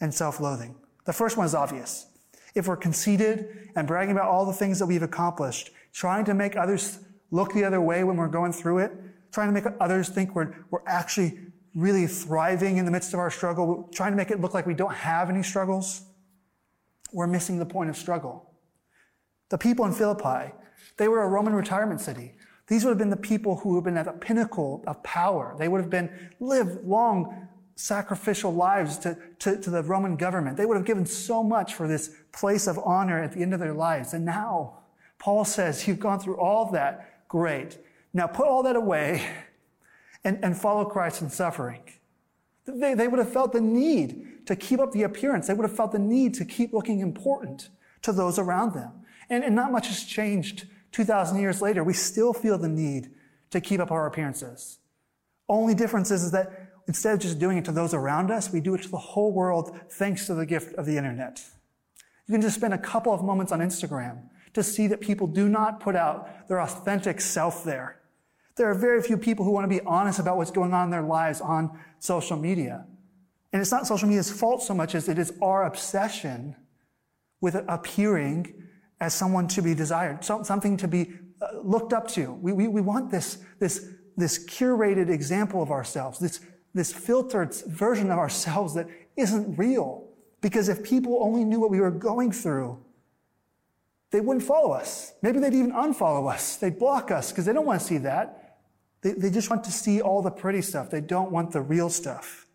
and 0.00 0.14
self 0.14 0.40
loathing. 0.40 0.76
The 1.04 1.12
first 1.12 1.36
one 1.36 1.46
is 1.46 1.54
obvious. 1.54 2.06
If 2.54 2.68
we're 2.68 2.76
conceited 2.76 3.70
and 3.74 3.86
bragging 3.86 4.12
about 4.12 4.28
all 4.28 4.44
the 4.44 4.52
things 4.52 4.78
that 4.78 4.86
we've 4.86 5.02
accomplished, 5.02 5.70
trying 5.92 6.24
to 6.26 6.34
make 6.34 6.56
others 6.56 6.98
look 7.30 7.52
the 7.54 7.64
other 7.64 7.80
way 7.80 8.04
when 8.04 8.16
we're 8.16 8.28
going 8.28 8.52
through 8.52 8.78
it, 8.78 8.92
trying 9.32 9.52
to 9.52 9.52
make 9.52 9.64
others 9.80 10.08
think 10.10 10.34
we're, 10.34 10.54
we're 10.70 10.86
actually 10.86 11.38
really 11.74 12.06
thriving 12.06 12.76
in 12.76 12.84
the 12.84 12.90
midst 12.90 13.14
of 13.14 13.18
our 13.18 13.30
struggle, 13.30 13.88
trying 13.92 14.12
to 14.12 14.16
make 14.16 14.30
it 14.30 14.40
look 14.40 14.52
like 14.52 14.66
we 14.66 14.74
don't 14.74 14.94
have 14.94 15.30
any 15.30 15.42
struggles, 15.42 16.02
we're 17.12 17.26
missing 17.26 17.58
the 17.58 17.66
point 17.66 17.88
of 17.88 17.96
struggle. 17.96 18.50
The 19.48 19.58
people 19.58 19.84
in 19.86 19.92
Philippi, 19.92 20.52
they 20.98 21.08
were 21.08 21.22
a 21.22 21.28
Roman 21.28 21.54
retirement 21.54 22.00
city. 22.00 22.34
These 22.72 22.86
would 22.86 22.92
have 22.92 22.98
been 22.98 23.10
the 23.10 23.16
people 23.18 23.56
who 23.56 23.74
have 23.74 23.84
been 23.84 23.98
at 23.98 24.06
the 24.06 24.12
pinnacle 24.12 24.82
of 24.86 25.02
power. 25.02 25.54
They 25.58 25.68
would 25.68 25.82
have 25.82 25.90
been 25.90 26.08
lived 26.40 26.86
long 26.86 27.48
sacrificial 27.76 28.50
lives 28.50 28.96
to, 29.00 29.18
to, 29.40 29.60
to, 29.60 29.68
the 29.68 29.82
Roman 29.82 30.16
government. 30.16 30.56
They 30.56 30.64
would 30.64 30.78
have 30.78 30.86
given 30.86 31.04
so 31.04 31.42
much 31.42 31.74
for 31.74 31.86
this 31.86 32.16
place 32.32 32.66
of 32.66 32.78
honor 32.78 33.22
at 33.22 33.34
the 33.34 33.42
end 33.42 33.52
of 33.52 33.60
their 33.60 33.74
lives. 33.74 34.14
And 34.14 34.24
now, 34.24 34.78
Paul 35.18 35.44
says, 35.44 35.86
you've 35.86 36.00
gone 36.00 36.18
through 36.18 36.38
all 36.38 36.70
that. 36.72 37.28
Great. 37.28 37.76
Now 38.14 38.26
put 38.26 38.46
all 38.46 38.62
that 38.62 38.74
away 38.74 39.22
and, 40.24 40.42
and 40.42 40.56
follow 40.56 40.86
Christ 40.86 41.20
in 41.20 41.28
suffering. 41.28 41.82
They, 42.64 42.94
they 42.94 43.06
would 43.06 43.18
have 43.18 43.34
felt 43.34 43.52
the 43.52 43.60
need 43.60 44.46
to 44.46 44.56
keep 44.56 44.80
up 44.80 44.92
the 44.92 45.02
appearance. 45.02 45.46
They 45.46 45.52
would 45.52 45.68
have 45.68 45.76
felt 45.76 45.92
the 45.92 45.98
need 45.98 46.32
to 46.36 46.46
keep 46.46 46.72
looking 46.72 47.00
important 47.00 47.68
to 48.00 48.12
those 48.12 48.38
around 48.38 48.72
them. 48.72 48.92
And, 49.28 49.44
and 49.44 49.54
not 49.54 49.72
much 49.72 49.88
has 49.88 50.04
changed 50.04 50.68
2,000 50.92 51.40
years 51.40 51.60
later, 51.60 51.82
we 51.82 51.94
still 51.94 52.32
feel 52.32 52.58
the 52.58 52.68
need 52.68 53.10
to 53.50 53.60
keep 53.60 53.80
up 53.80 53.90
our 53.90 54.06
appearances. 54.06 54.78
Only 55.48 55.74
difference 55.74 56.10
is, 56.10 56.24
is 56.24 56.30
that 56.32 56.70
instead 56.86 57.14
of 57.14 57.20
just 57.20 57.38
doing 57.38 57.58
it 57.58 57.64
to 57.66 57.72
those 57.72 57.94
around 57.94 58.30
us, 58.30 58.52
we 58.52 58.60
do 58.60 58.74
it 58.74 58.82
to 58.82 58.88
the 58.88 58.98
whole 58.98 59.32
world 59.32 59.78
thanks 59.90 60.26
to 60.26 60.34
the 60.34 60.46
gift 60.46 60.74
of 60.74 60.86
the 60.86 60.96
internet. 60.96 61.42
You 62.26 62.32
can 62.32 62.42
just 62.42 62.56
spend 62.56 62.74
a 62.74 62.78
couple 62.78 63.12
of 63.12 63.22
moments 63.22 63.52
on 63.52 63.60
Instagram 63.60 64.28
to 64.54 64.62
see 64.62 64.86
that 64.86 65.00
people 65.00 65.26
do 65.26 65.48
not 65.48 65.80
put 65.80 65.96
out 65.96 66.48
their 66.48 66.60
authentic 66.60 67.20
self 67.20 67.64
there. 67.64 68.00
There 68.56 68.68
are 68.68 68.74
very 68.74 69.02
few 69.02 69.16
people 69.16 69.44
who 69.44 69.50
want 69.50 69.64
to 69.64 69.68
be 69.68 69.80
honest 69.86 70.18
about 70.18 70.36
what's 70.36 70.50
going 70.50 70.74
on 70.74 70.84
in 70.84 70.90
their 70.90 71.02
lives 71.02 71.40
on 71.40 71.78
social 71.98 72.36
media. 72.36 72.84
And 73.52 73.60
it's 73.60 73.70
not 73.70 73.86
social 73.86 74.08
media's 74.08 74.30
fault 74.30 74.62
so 74.62 74.74
much 74.74 74.94
as 74.94 75.08
it 75.08 75.18
is 75.18 75.32
our 75.40 75.64
obsession 75.64 76.56
with 77.40 77.56
appearing 77.68 78.54
as 79.02 79.12
someone 79.12 79.48
to 79.48 79.60
be 79.60 79.74
desired, 79.74 80.24
something 80.24 80.76
to 80.76 80.86
be 80.86 81.12
uh, 81.40 81.58
looked 81.64 81.92
up 81.92 82.06
to. 82.06 82.32
We, 82.34 82.52
we, 82.52 82.68
we 82.68 82.80
want 82.80 83.10
this, 83.10 83.38
this, 83.58 83.84
this 84.16 84.46
curated 84.46 85.10
example 85.10 85.60
of 85.60 85.72
ourselves, 85.72 86.20
this, 86.20 86.38
this 86.72 86.92
filtered 86.92 87.52
version 87.66 88.12
of 88.12 88.18
ourselves 88.20 88.74
that 88.74 88.86
isn't 89.16 89.58
real. 89.58 90.08
Because 90.40 90.68
if 90.68 90.84
people 90.84 91.18
only 91.20 91.42
knew 91.42 91.58
what 91.58 91.70
we 91.70 91.80
were 91.80 91.90
going 91.90 92.30
through, 92.30 92.78
they 94.12 94.20
wouldn't 94.20 94.46
follow 94.46 94.70
us. 94.70 95.14
Maybe 95.20 95.40
they'd 95.40 95.52
even 95.52 95.72
unfollow 95.72 96.32
us. 96.32 96.56
They'd 96.56 96.78
block 96.78 97.10
us 97.10 97.32
because 97.32 97.44
they 97.44 97.52
don't 97.52 97.66
want 97.66 97.80
to 97.80 97.86
see 97.86 97.98
that. 97.98 98.60
They, 99.00 99.14
they 99.14 99.30
just 99.30 99.50
want 99.50 99.64
to 99.64 99.72
see 99.72 100.00
all 100.00 100.22
the 100.22 100.30
pretty 100.30 100.62
stuff. 100.62 100.90
They 100.90 101.00
don't 101.00 101.32
want 101.32 101.50
the 101.50 101.60
real 101.60 101.90
stuff. 101.90 102.46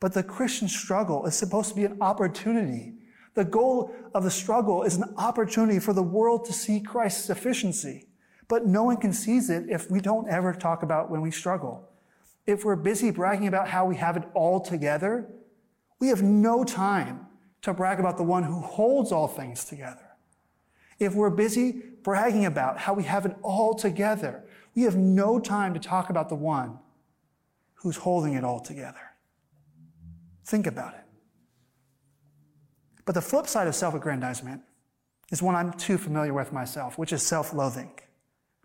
But 0.00 0.12
the 0.12 0.22
Christian 0.22 0.68
struggle 0.68 1.24
is 1.24 1.34
supposed 1.34 1.70
to 1.70 1.76
be 1.76 1.86
an 1.86 1.96
opportunity 2.02 2.96
the 3.34 3.44
goal 3.44 3.94
of 4.14 4.24
the 4.24 4.30
struggle 4.30 4.82
is 4.82 4.96
an 4.96 5.14
opportunity 5.16 5.78
for 5.78 5.92
the 5.92 6.02
world 6.02 6.44
to 6.46 6.52
see 6.52 6.80
Christ's 6.80 7.24
sufficiency. 7.24 8.06
But 8.48 8.66
no 8.66 8.84
one 8.84 8.98
can 8.98 9.12
seize 9.12 9.48
it 9.48 9.64
if 9.70 9.90
we 9.90 10.00
don't 10.00 10.28
ever 10.28 10.52
talk 10.52 10.82
about 10.82 11.10
when 11.10 11.22
we 11.22 11.30
struggle. 11.30 11.88
If 12.46 12.64
we're 12.64 12.76
busy 12.76 13.10
bragging 13.10 13.46
about 13.46 13.68
how 13.68 13.86
we 13.86 13.96
have 13.96 14.16
it 14.16 14.24
all 14.34 14.60
together, 14.60 15.28
we 16.00 16.08
have 16.08 16.22
no 16.22 16.64
time 16.64 17.26
to 17.62 17.72
brag 17.72 18.00
about 18.00 18.16
the 18.16 18.24
one 18.24 18.42
who 18.42 18.60
holds 18.60 19.12
all 19.12 19.28
things 19.28 19.64
together. 19.64 20.16
If 20.98 21.14
we're 21.14 21.30
busy 21.30 21.82
bragging 22.02 22.44
about 22.44 22.78
how 22.78 22.94
we 22.94 23.04
have 23.04 23.24
it 23.24 23.36
all 23.42 23.74
together, 23.74 24.44
we 24.74 24.82
have 24.82 24.96
no 24.96 25.38
time 25.38 25.72
to 25.74 25.80
talk 25.80 26.10
about 26.10 26.28
the 26.28 26.34
one 26.34 26.78
who's 27.74 27.96
holding 27.96 28.34
it 28.34 28.44
all 28.44 28.60
together. 28.60 29.12
Think 30.44 30.66
about 30.66 30.94
it. 30.94 31.04
But 33.04 33.14
the 33.14 33.20
flip 33.20 33.46
side 33.46 33.66
of 33.66 33.74
self 33.74 33.94
aggrandizement 33.94 34.62
is 35.30 35.42
one 35.42 35.54
I'm 35.54 35.72
too 35.72 35.98
familiar 35.98 36.34
with 36.34 36.52
myself, 36.52 36.98
which 36.98 37.12
is 37.12 37.22
self 37.22 37.52
loathing. 37.52 37.90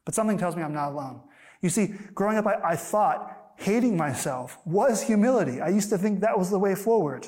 But 0.05 0.15
something 0.15 0.37
tells 0.37 0.55
me 0.55 0.63
I'm 0.63 0.73
not 0.73 0.91
alone. 0.91 1.21
You 1.61 1.69
see, 1.69 1.93
growing 2.13 2.37
up, 2.37 2.45
I, 2.45 2.71
I, 2.71 2.75
thought 2.75 3.53
hating 3.55 3.97
myself 3.97 4.59
was 4.65 5.01
humility. 5.01 5.59
I 5.59 5.69
used 5.69 5.89
to 5.89 5.97
think 5.97 6.21
that 6.21 6.37
was 6.37 6.49
the 6.49 6.59
way 6.59 6.75
forward. 6.75 7.27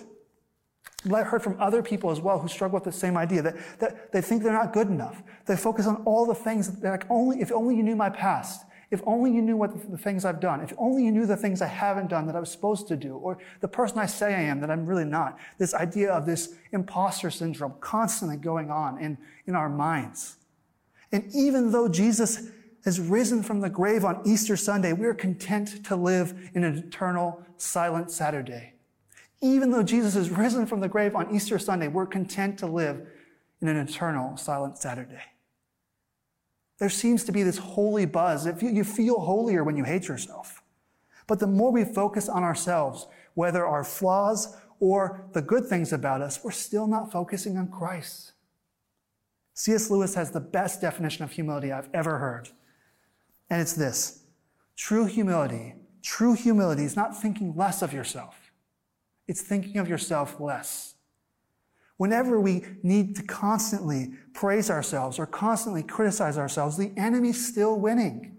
But 1.05 1.15
I 1.15 1.23
heard 1.23 1.41
from 1.41 1.59
other 1.59 1.81
people 1.81 2.11
as 2.11 2.19
well 2.19 2.39
who 2.39 2.47
struggle 2.47 2.75
with 2.75 2.83
the 2.83 2.91
same 2.91 3.17
idea 3.17 3.41
that, 3.41 3.79
that 3.79 4.11
they 4.11 4.21
think 4.21 4.43
they're 4.43 4.53
not 4.53 4.73
good 4.73 4.87
enough. 4.87 5.23
They 5.45 5.55
focus 5.55 5.87
on 5.87 6.03
all 6.05 6.25
the 6.25 6.35
things 6.35 6.79
that 6.79 6.89
like 6.89 7.05
only, 7.09 7.41
if 7.41 7.51
only 7.51 7.75
you 7.75 7.83
knew 7.83 7.95
my 7.95 8.09
past, 8.09 8.65
if 8.91 9.01
only 9.05 9.31
you 9.31 9.41
knew 9.41 9.55
what 9.55 9.91
the, 9.91 9.97
things 9.97 10.25
I've 10.25 10.39
done, 10.39 10.61
if 10.61 10.73
only 10.77 11.05
you 11.05 11.11
knew 11.11 11.27
the 11.27 11.37
things 11.37 11.61
I 11.61 11.67
haven't 11.67 12.07
done 12.07 12.25
that 12.25 12.35
I 12.35 12.39
was 12.39 12.51
supposed 12.51 12.87
to 12.87 12.95
do, 12.95 13.15
or 13.15 13.37
the 13.59 13.67
person 13.67 13.99
I 13.99 14.07
say 14.07 14.33
I 14.33 14.41
am 14.41 14.61
that 14.61 14.71
I'm 14.71 14.85
really 14.85 15.05
not. 15.05 15.37
This 15.59 15.73
idea 15.75 16.11
of 16.11 16.25
this 16.25 16.55
imposter 16.71 17.29
syndrome 17.29 17.75
constantly 17.81 18.37
going 18.37 18.71
on 18.71 18.99
in, 18.99 19.17
in 19.45 19.55
our 19.55 19.69
minds. 19.69 20.37
And 21.11 21.29
even 21.33 21.71
though 21.71 21.87
Jesus 21.87 22.49
has 22.85 22.99
risen 22.99 23.43
from 23.43 23.61
the 23.61 23.69
grave 23.69 24.03
on 24.03 24.21
Easter 24.25 24.57
Sunday, 24.57 24.93
we're 24.93 25.13
content 25.13 25.85
to 25.85 25.95
live 25.95 26.49
in 26.53 26.63
an 26.63 26.77
eternal 26.77 27.43
silent 27.57 28.09
Saturday. 28.09 28.73
Even 29.41 29.71
though 29.71 29.83
Jesus 29.83 30.15
has 30.15 30.29
risen 30.29 30.65
from 30.65 30.79
the 30.79 30.89
grave 30.89 31.15
on 31.15 31.33
Easter 31.33 31.59
Sunday, 31.59 31.87
we're 31.87 32.05
content 32.05 32.57
to 32.59 32.67
live 32.67 33.07
in 33.61 33.67
an 33.67 33.77
eternal 33.77 34.35
silent 34.37 34.77
Saturday. 34.77 35.21
There 36.79 36.89
seems 36.89 37.23
to 37.25 37.31
be 37.31 37.43
this 37.43 37.57
holy 37.57 38.05
buzz. 38.05 38.47
You 38.61 38.83
feel 38.83 39.19
holier 39.19 39.63
when 39.63 39.77
you 39.77 39.83
hate 39.83 40.07
yourself. 40.07 40.63
But 41.27 41.39
the 41.39 41.47
more 41.47 41.71
we 41.71 41.83
focus 41.83 42.27
on 42.27 42.43
ourselves, 42.43 43.05
whether 43.35 43.65
our 43.65 43.83
flaws 43.83 44.55
or 44.79 45.25
the 45.33 45.41
good 45.41 45.67
things 45.67 45.93
about 45.93 46.21
us, 46.21 46.39
we're 46.43 46.51
still 46.51 46.87
not 46.87 47.11
focusing 47.11 47.57
on 47.57 47.67
Christ. 47.67 48.31
C.S. 49.53 49.89
Lewis 49.89 50.15
has 50.15 50.31
the 50.31 50.39
best 50.39 50.79
definition 50.79 51.25
of 51.25 51.31
humility 51.31 51.71
I've 51.71 51.89
ever 51.93 52.17
heard. 52.17 52.49
And 53.49 53.61
it's 53.61 53.73
this. 53.73 54.23
True 54.77 55.05
humility, 55.05 55.75
true 56.01 56.33
humility 56.33 56.85
is 56.85 56.95
not 56.95 57.21
thinking 57.21 57.53
less 57.57 57.81
of 57.81 57.91
yourself. 57.91 58.51
It's 59.27 59.41
thinking 59.41 59.77
of 59.77 59.89
yourself 59.89 60.39
less. 60.39 60.95
Whenever 61.99 62.39
we 62.39 62.63
need 62.81 63.13
to 63.17 63.23
constantly 63.23 64.13
praise 64.33 64.69
ourselves 64.69 65.19
or 65.19 65.25
constantly 65.25 65.83
criticize 65.83 66.37
ourselves, 66.37 66.77
the 66.77 66.93
enemy's 66.95 67.45
still 67.45 67.77
winning. 67.77 68.37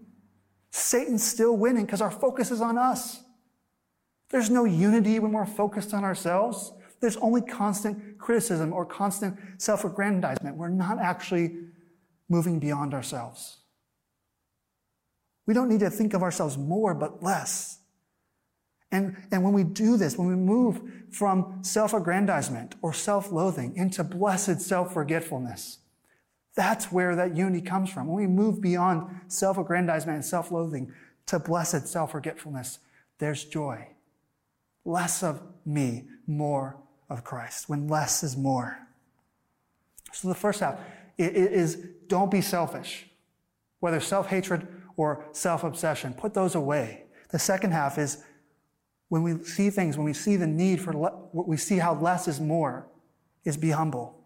Satan's 0.71 1.23
still 1.23 1.55
winning 1.55 1.85
because 1.85 2.01
our 2.01 2.09
focus 2.09 2.49
is 2.49 2.59
on 2.59 2.75
us. 2.79 3.21
There's 4.31 4.49
no 4.49 4.63
unity 4.63 5.19
when 5.19 5.31
we're 5.31 5.45
focused 5.45 5.93
on 5.93 6.03
ourselves. 6.03 6.73
There's 7.01 7.17
only 7.17 7.43
constant 7.43 8.17
criticism 8.17 8.73
or 8.73 8.83
constant 8.83 9.37
self-aggrandizement. 9.59 10.57
We're 10.57 10.69
not 10.69 10.97
actually 10.97 11.55
moving 12.29 12.57
beyond 12.57 12.95
ourselves. 12.95 13.59
We 15.45 15.53
don't 15.53 15.69
need 15.69 15.81
to 15.81 15.91
think 15.91 16.15
of 16.15 16.23
ourselves 16.23 16.57
more, 16.57 16.95
but 16.95 17.21
less. 17.21 17.77
And, 18.91 19.15
and 19.31 19.43
when 19.43 19.53
we 19.53 19.63
do 19.63 19.95
this, 19.95 20.17
when 20.17 20.27
we 20.27 20.35
move 20.35 20.81
from 21.11 21.63
self-aggrandizement 21.63 22.75
or 22.81 22.93
self-loathing 22.93 23.75
into 23.77 24.03
blessed 24.03 24.59
self-forgetfulness, 24.59 25.77
that's 26.55 26.91
where 26.91 27.15
that 27.15 27.37
unity 27.37 27.61
comes 27.61 27.89
from. 27.89 28.07
When 28.07 28.17
we 28.17 28.27
move 28.27 28.59
beyond 28.61 29.21
self-aggrandizement 29.27 30.15
and 30.17 30.25
self-loathing 30.25 30.91
to 31.27 31.39
blessed 31.39 31.87
self-forgetfulness, 31.87 32.79
there's 33.19 33.45
joy. 33.45 33.87
Less 34.83 35.23
of 35.23 35.41
me, 35.65 36.07
more 36.27 36.77
of 37.09 37.23
Christ. 37.23 37.69
When 37.69 37.87
less 37.87 38.23
is 38.23 38.35
more. 38.35 38.79
So 40.11 40.27
the 40.27 40.35
first 40.35 40.59
half 40.59 40.77
is 41.17 41.85
don't 42.07 42.31
be 42.31 42.41
selfish. 42.41 43.07
Whether 43.79 44.01
self-hatred 44.01 44.67
or 44.97 45.25
self-obsession, 45.31 46.15
put 46.15 46.33
those 46.33 46.55
away. 46.55 47.03
The 47.29 47.39
second 47.39 47.71
half 47.71 47.97
is 47.97 48.23
when 49.11 49.23
we 49.23 49.43
see 49.43 49.69
things, 49.69 49.97
when 49.97 50.05
we 50.05 50.13
see 50.13 50.37
the 50.37 50.47
need 50.47 50.79
for, 50.79 50.93
le- 50.93 51.13
we 51.33 51.57
see 51.57 51.79
how 51.79 51.93
less 51.95 52.29
is 52.29 52.39
more, 52.39 52.87
is 53.43 53.57
be 53.57 53.71
humble. 53.71 54.17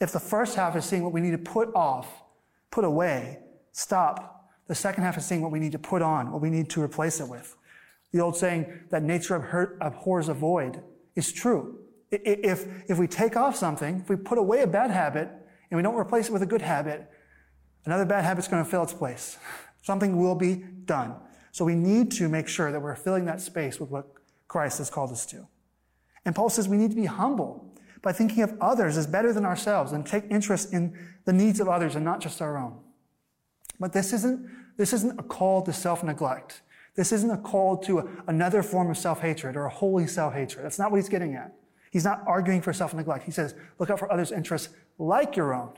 If 0.00 0.10
the 0.10 0.18
first 0.18 0.56
half 0.56 0.74
is 0.74 0.84
seeing 0.84 1.04
what 1.04 1.12
we 1.12 1.20
need 1.20 1.30
to 1.30 1.38
put 1.38 1.72
off, 1.76 2.08
put 2.72 2.84
away, 2.84 3.38
stop, 3.70 4.50
the 4.66 4.74
second 4.74 5.04
half 5.04 5.16
is 5.16 5.24
seeing 5.24 5.42
what 5.42 5.52
we 5.52 5.60
need 5.60 5.70
to 5.70 5.78
put 5.78 6.02
on, 6.02 6.32
what 6.32 6.42
we 6.42 6.50
need 6.50 6.68
to 6.70 6.82
replace 6.82 7.20
it 7.20 7.28
with. 7.28 7.54
The 8.10 8.18
old 8.18 8.36
saying 8.36 8.66
that 8.90 9.04
nature 9.04 9.76
abhors 9.80 10.28
a 10.28 10.34
void 10.34 10.82
is 11.14 11.32
true. 11.32 11.78
If, 12.10 12.66
if 12.90 12.98
we 12.98 13.06
take 13.06 13.36
off 13.36 13.54
something, 13.54 14.00
if 14.00 14.08
we 14.08 14.16
put 14.16 14.38
away 14.38 14.62
a 14.62 14.66
bad 14.66 14.90
habit 14.90 15.28
and 15.70 15.76
we 15.76 15.84
don't 15.84 15.94
replace 15.94 16.26
it 16.26 16.32
with 16.32 16.42
a 16.42 16.46
good 16.46 16.62
habit, 16.62 17.08
another 17.84 18.04
bad 18.04 18.24
habit's 18.24 18.48
going 18.48 18.64
to 18.64 18.68
fill 18.68 18.82
its 18.82 18.92
place. 18.92 19.38
Something 19.82 20.16
will 20.20 20.34
be 20.34 20.64
done. 20.84 21.14
So 21.58 21.64
we 21.64 21.74
need 21.74 22.12
to 22.12 22.28
make 22.28 22.46
sure 22.46 22.70
that 22.70 22.78
we're 22.78 22.94
filling 22.94 23.24
that 23.24 23.40
space 23.40 23.80
with 23.80 23.90
what 23.90 24.06
Christ 24.46 24.78
has 24.78 24.90
called 24.90 25.10
us 25.10 25.26
to. 25.26 25.48
And 26.24 26.32
Paul 26.32 26.50
says 26.50 26.68
we 26.68 26.76
need 26.76 26.90
to 26.90 26.96
be 26.96 27.06
humble 27.06 27.74
by 28.00 28.12
thinking 28.12 28.44
of 28.44 28.54
others 28.60 28.96
as 28.96 29.08
better 29.08 29.32
than 29.32 29.44
ourselves 29.44 29.90
and 29.90 30.06
take 30.06 30.22
interest 30.30 30.72
in 30.72 30.96
the 31.24 31.32
needs 31.32 31.58
of 31.58 31.68
others 31.68 31.96
and 31.96 32.04
not 32.04 32.20
just 32.20 32.40
our 32.40 32.56
own. 32.56 32.78
But 33.80 33.92
this 33.92 34.12
isn't, 34.12 34.48
this 34.76 34.92
isn't 34.92 35.18
a 35.18 35.22
call 35.24 35.62
to 35.62 35.72
self-neglect. 35.72 36.62
This 36.94 37.10
isn't 37.10 37.30
a 37.30 37.38
call 37.38 37.76
to 37.78 37.98
a, 37.98 38.08
another 38.28 38.62
form 38.62 38.88
of 38.88 38.96
self-hatred 38.96 39.56
or 39.56 39.64
a 39.64 39.70
holy 39.70 40.06
self-hatred. 40.06 40.64
That's 40.64 40.78
not 40.78 40.92
what 40.92 40.98
he's 40.98 41.08
getting 41.08 41.34
at. 41.34 41.56
He's 41.90 42.04
not 42.04 42.22
arguing 42.24 42.62
for 42.62 42.72
self-neglect. 42.72 43.24
He 43.24 43.32
says, 43.32 43.56
look 43.80 43.90
out 43.90 43.98
for 43.98 44.12
others' 44.12 44.30
interests 44.30 44.72
like 44.96 45.34
your 45.34 45.54
own 45.54 45.72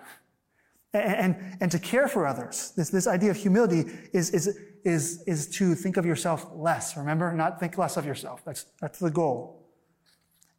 and, 0.92 1.14
and, 1.14 1.56
and 1.62 1.72
to 1.72 1.78
care 1.78 2.06
for 2.06 2.26
others. 2.26 2.74
This, 2.76 2.90
this 2.90 3.06
idea 3.06 3.30
of 3.30 3.36
humility 3.38 3.90
is, 4.12 4.28
is, 4.30 4.58
is, 4.84 5.22
is 5.26 5.48
to 5.48 5.74
think 5.74 5.96
of 5.96 6.06
yourself 6.06 6.46
less. 6.54 6.96
Remember, 6.96 7.32
not 7.32 7.60
think 7.60 7.78
less 7.78 7.96
of 7.96 8.06
yourself. 8.06 8.42
That's, 8.44 8.66
that's 8.80 8.98
the 8.98 9.10
goal. 9.10 9.60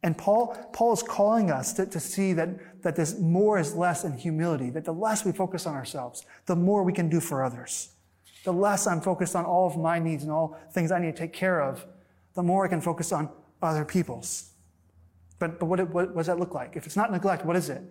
And 0.04 0.18
Paul, 0.18 0.56
Paul 0.72 0.92
is 0.92 1.02
calling 1.02 1.50
us 1.50 1.72
to, 1.74 1.86
to 1.86 2.00
see 2.00 2.32
that, 2.32 2.82
that 2.82 2.96
this 2.96 3.18
more 3.18 3.58
is 3.58 3.74
less 3.74 4.04
in 4.04 4.16
humility, 4.16 4.70
that 4.70 4.84
the 4.84 4.92
less 4.92 5.24
we 5.24 5.30
focus 5.32 5.66
on 5.66 5.74
ourselves, 5.74 6.24
the 6.46 6.56
more 6.56 6.82
we 6.82 6.92
can 6.92 7.08
do 7.08 7.20
for 7.20 7.44
others. 7.44 7.90
The 8.44 8.52
less 8.52 8.88
I'm 8.88 9.00
focused 9.00 9.36
on 9.36 9.44
all 9.44 9.68
of 9.68 9.76
my 9.76 10.00
needs 10.00 10.24
and 10.24 10.32
all 10.32 10.58
things 10.72 10.90
I 10.90 10.98
need 10.98 11.14
to 11.14 11.18
take 11.18 11.32
care 11.32 11.62
of, 11.62 11.86
the 12.34 12.42
more 12.42 12.64
I 12.64 12.68
can 12.68 12.80
focus 12.80 13.12
on 13.12 13.28
other 13.62 13.84
people's. 13.84 14.50
But, 15.38 15.60
but 15.60 15.66
what, 15.66 15.78
what, 15.90 16.08
what 16.08 16.16
does 16.16 16.26
that 16.26 16.40
look 16.40 16.54
like? 16.54 16.74
If 16.74 16.86
it's 16.86 16.96
not 16.96 17.12
neglect, 17.12 17.44
what 17.44 17.56
is 17.56 17.68
it? 17.68 17.82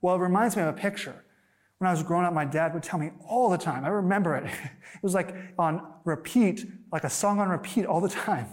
Well, 0.00 0.14
it 0.14 0.20
reminds 0.20 0.56
me 0.56 0.62
of 0.62 0.68
a 0.68 0.72
picture. 0.72 1.24
When 1.78 1.88
I 1.88 1.92
was 1.92 2.02
growing 2.02 2.26
up, 2.26 2.34
my 2.34 2.44
dad 2.44 2.74
would 2.74 2.82
tell 2.82 2.98
me 2.98 3.12
all 3.26 3.50
the 3.50 3.58
time. 3.58 3.84
I 3.84 3.88
remember 3.88 4.36
it. 4.36 4.50
It 4.94 5.02
was 5.02 5.14
like 5.14 5.36
on 5.58 5.86
repeat, 6.04 6.66
like 6.90 7.04
a 7.04 7.10
song 7.10 7.38
on 7.38 7.50
repeat 7.50 7.86
all 7.86 8.00
the 8.00 8.08
time. 8.08 8.46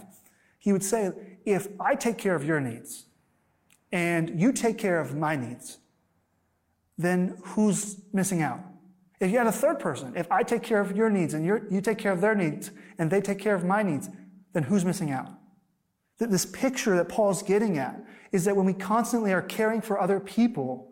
He 0.60 0.72
would 0.72 0.84
say, 0.84 1.10
if 1.44 1.66
I 1.80 1.96
take 1.96 2.18
care 2.18 2.36
of 2.36 2.44
your 2.44 2.60
needs 2.60 3.06
and 3.90 4.40
you 4.40 4.52
take 4.52 4.78
care 4.78 5.00
of 5.00 5.16
my 5.16 5.34
needs, 5.34 5.78
then 6.98 7.38
who's 7.42 8.00
missing 8.12 8.42
out? 8.42 8.60
If 9.18 9.30
you 9.32 9.38
had 9.38 9.46
a 9.46 9.52
third 9.52 9.80
person, 9.80 10.12
if 10.14 10.30
I 10.30 10.42
take 10.42 10.62
care 10.62 10.80
of 10.80 10.96
your 10.96 11.10
needs 11.10 11.34
and 11.34 11.44
you 11.44 11.80
take 11.80 11.98
care 11.98 12.12
of 12.12 12.20
their 12.20 12.34
needs 12.34 12.70
and 12.98 13.10
they 13.10 13.20
take 13.20 13.38
care 13.38 13.54
of 13.54 13.64
my 13.64 13.82
needs, 13.82 14.08
then 14.52 14.64
who's 14.64 14.84
missing 14.84 15.10
out? 15.10 15.30
This 16.18 16.46
picture 16.46 16.96
that 16.96 17.08
Paul's 17.08 17.42
getting 17.42 17.78
at 17.78 18.02
is 18.30 18.44
that 18.44 18.56
when 18.56 18.66
we 18.66 18.74
constantly 18.74 19.32
are 19.32 19.42
caring 19.42 19.80
for 19.80 20.00
other 20.00 20.20
people, 20.20 20.85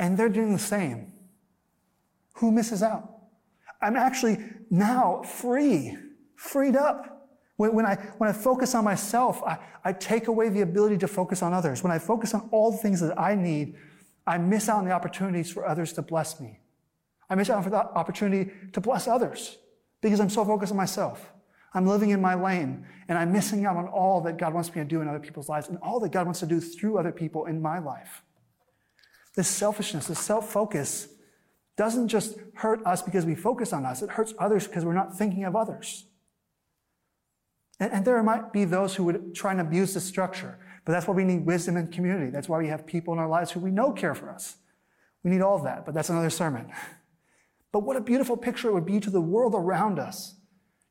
and 0.00 0.16
they're 0.16 0.30
doing 0.30 0.52
the 0.52 0.58
same. 0.58 1.12
Who 2.36 2.50
misses 2.50 2.82
out? 2.82 3.08
I'm 3.82 3.96
actually 3.96 4.38
now 4.70 5.22
free, 5.22 5.96
freed 6.36 6.74
up. 6.74 7.28
When, 7.56 7.74
when, 7.74 7.86
I, 7.86 7.96
when 8.16 8.30
I 8.30 8.32
focus 8.32 8.74
on 8.74 8.82
myself, 8.82 9.42
I, 9.44 9.58
I 9.84 9.92
take 9.92 10.28
away 10.28 10.48
the 10.48 10.62
ability 10.62 10.96
to 10.98 11.08
focus 11.08 11.42
on 11.42 11.52
others. 11.52 11.84
When 11.84 11.92
I 11.92 11.98
focus 11.98 12.32
on 12.32 12.48
all 12.50 12.72
the 12.72 12.78
things 12.78 13.00
that 13.00 13.18
I 13.20 13.34
need, 13.34 13.76
I 14.26 14.38
miss 14.38 14.70
out 14.70 14.78
on 14.78 14.86
the 14.86 14.92
opportunities 14.92 15.52
for 15.52 15.66
others 15.66 15.92
to 15.92 16.02
bless 16.02 16.40
me. 16.40 16.60
I 17.28 17.34
miss 17.34 17.50
out 17.50 17.62
on 17.64 17.70
the 17.70 17.76
opportunity 17.76 18.50
to 18.72 18.80
bless 18.80 19.06
others 19.06 19.58
because 20.00 20.18
I'm 20.18 20.30
so 20.30 20.44
focused 20.46 20.72
on 20.72 20.78
myself. 20.78 21.30
I'm 21.74 21.86
living 21.86 22.10
in 22.10 22.22
my 22.22 22.34
lane 22.34 22.86
and 23.08 23.18
I'm 23.18 23.32
missing 23.32 23.66
out 23.66 23.76
on 23.76 23.86
all 23.86 24.22
that 24.22 24.38
God 24.38 24.54
wants 24.54 24.74
me 24.74 24.76
to 24.76 24.84
do 24.84 25.02
in 25.02 25.08
other 25.08 25.20
people's 25.20 25.48
lives 25.48 25.68
and 25.68 25.78
all 25.82 26.00
that 26.00 26.10
God 26.10 26.24
wants 26.24 26.40
to 26.40 26.46
do 26.46 26.58
through 26.58 26.98
other 26.98 27.12
people 27.12 27.44
in 27.44 27.60
my 27.60 27.78
life. 27.78 28.22
This 29.36 29.48
selfishness, 29.48 30.06
this 30.06 30.18
self-focus 30.18 31.08
doesn't 31.76 32.08
just 32.08 32.36
hurt 32.54 32.84
us 32.84 33.00
because 33.00 33.24
we 33.24 33.34
focus 33.34 33.72
on 33.72 33.86
us. 33.86 34.02
It 34.02 34.10
hurts 34.10 34.34
others 34.38 34.66
because 34.66 34.84
we're 34.84 34.92
not 34.94 35.16
thinking 35.16 35.44
of 35.44 35.56
others. 35.56 36.04
And, 37.78 37.92
and 37.92 38.04
there 38.04 38.22
might 38.22 38.52
be 38.52 38.64
those 38.64 38.94
who 38.94 39.04
would 39.04 39.34
try 39.34 39.52
and 39.52 39.60
abuse 39.60 39.94
this 39.94 40.04
structure, 40.04 40.58
but 40.84 40.92
that's 40.92 41.06
why 41.06 41.14
we 41.14 41.24
need 41.24 41.46
wisdom 41.46 41.76
and 41.76 41.90
community. 41.90 42.30
That's 42.30 42.48
why 42.48 42.58
we 42.58 42.68
have 42.68 42.86
people 42.86 43.14
in 43.14 43.20
our 43.20 43.28
lives 43.28 43.50
who 43.52 43.60
we 43.60 43.70
know 43.70 43.92
care 43.92 44.14
for 44.14 44.30
us. 44.30 44.56
We 45.22 45.30
need 45.30 45.42
all 45.42 45.56
of 45.56 45.64
that, 45.64 45.86
but 45.86 45.94
that's 45.94 46.10
another 46.10 46.30
sermon. 46.30 46.70
But 47.72 47.80
what 47.84 47.96
a 47.96 48.00
beautiful 48.00 48.36
picture 48.36 48.68
it 48.68 48.74
would 48.74 48.86
be 48.86 49.00
to 49.00 49.10
the 49.10 49.20
world 49.20 49.54
around 49.54 49.98
us 49.98 50.36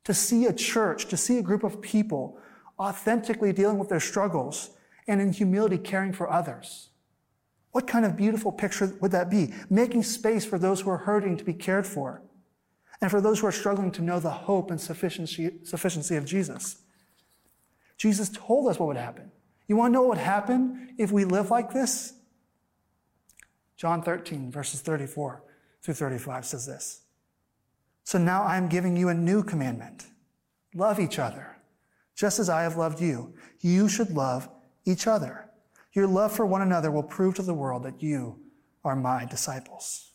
to 0.06 0.14
see 0.14 0.46
a 0.46 0.54
church, 0.54 1.08
to 1.08 1.18
see 1.18 1.38
a 1.38 1.44
group 1.44 1.64
of 1.64 1.82
people 1.82 2.40
authentically 2.80 3.52
dealing 3.52 3.78
with 3.78 3.90
their 3.90 4.00
struggles 4.00 4.72
and 5.08 5.20
in 5.20 5.34
humility 5.34 5.78
caring 5.78 6.14
for 6.14 6.32
others. 6.32 6.90
What 7.72 7.88
kind 7.88 8.06
of 8.06 8.18
beautiful 8.18 8.52
picture 8.52 8.96
would 9.00 9.12
that 9.12 9.30
be? 9.30 9.54
Making 9.70 10.04
space 10.04 10.46
for 10.46 10.58
those 10.58 10.82
who 10.82 10.90
are 10.90 10.98
hurting 10.98 11.38
to 11.38 11.44
be 11.44 11.54
cared 11.54 11.86
for 11.86 12.22
and 13.02 13.12
for 13.12 13.22
those 13.22 13.40
who 13.40 13.48
are 13.48 13.52
struggling 13.52 13.92
to 13.92 14.02
know 14.02 14.20
the 14.20 14.30
hope 14.30 14.72
and 14.72 14.82
sufficiency, 14.82 15.52
sufficiency 15.64 16.16
of 16.16 16.26
Jesus. 16.26 16.78
Jesus 17.98 18.30
told 18.30 18.68
us 18.70 18.80
what 18.80 18.88
would 18.88 18.98
happen. 18.98 19.32
You 19.68 19.76
want 19.76 19.92
to 19.92 19.94
know 19.94 20.02
what 20.02 20.18
would 20.18 20.26
happen 20.26 20.96
if 20.98 21.12
we 21.12 21.26
live 21.26 21.52
like 21.52 21.72
this? 21.72 22.14
John 23.78 24.02
13, 24.02 24.52
verses 24.52 24.82
34 24.82 25.44
through 25.82 25.94
35 25.94 26.46
says 26.46 26.66
this. 26.66 27.02
So 28.04 28.18
now 28.18 28.44
I 28.44 28.58
am 28.58 28.68
giving 28.68 28.98
you 28.98 29.10
a 29.10 29.14
new 29.14 29.44
commandment. 29.44 30.08
Love 30.74 31.00
each 31.00 31.20
other. 31.20 31.58
Just 32.16 32.40
as 32.40 32.50
I 32.50 32.64
have 32.64 32.76
loved 32.76 33.00
you, 33.00 33.34
you 33.62 33.88
should 33.88 34.12
love 34.12 34.50
each 34.86 35.08
other. 35.08 35.49
Your 35.94 36.08
love 36.08 36.32
for 36.32 36.46
one 36.46 36.62
another 36.62 36.92
will 36.92 37.04
prove 37.04 37.36
to 37.36 37.42
the 37.42 37.54
world 37.54 37.84
that 37.84 38.02
you 38.02 38.40
are 38.84 38.96
my 38.96 39.26
disciples. 39.26 40.12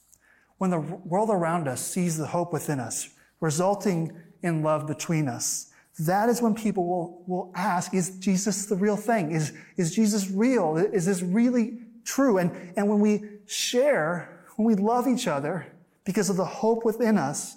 When 0.58 0.70
the 0.70 0.80
world 0.80 1.30
around 1.30 1.68
us 1.68 1.80
sees 1.80 2.16
the 2.16 2.26
hope 2.26 2.52
within 2.52 2.80
us, 2.80 3.10
resulting 3.40 4.16
in 4.42 4.62
love 4.62 4.87
between 4.87 5.28
us, 5.28 5.70
that 5.98 6.28
is 6.28 6.42
when 6.42 6.54
people 6.54 6.87
will, 6.87 7.24
will 7.26 7.52
ask, 7.54 7.94
is 7.94 8.18
Jesus 8.18 8.66
the 8.66 8.76
real 8.76 8.96
thing? 8.96 9.30
Is, 9.30 9.52
is 9.76 9.94
Jesus 9.94 10.30
real? 10.30 10.76
Is 10.76 11.06
this 11.06 11.22
really 11.22 11.78
true? 12.04 12.38
And, 12.38 12.50
and 12.76 12.88
when 12.88 13.00
we 13.00 13.22
share, 13.46 14.44
when 14.56 14.66
we 14.66 14.74
love 14.74 15.06
each 15.06 15.28
other 15.28 15.66
because 16.04 16.30
of 16.30 16.37
the 16.37 16.44
hope 16.44 16.84
within 16.84 17.16
us, 17.16 17.56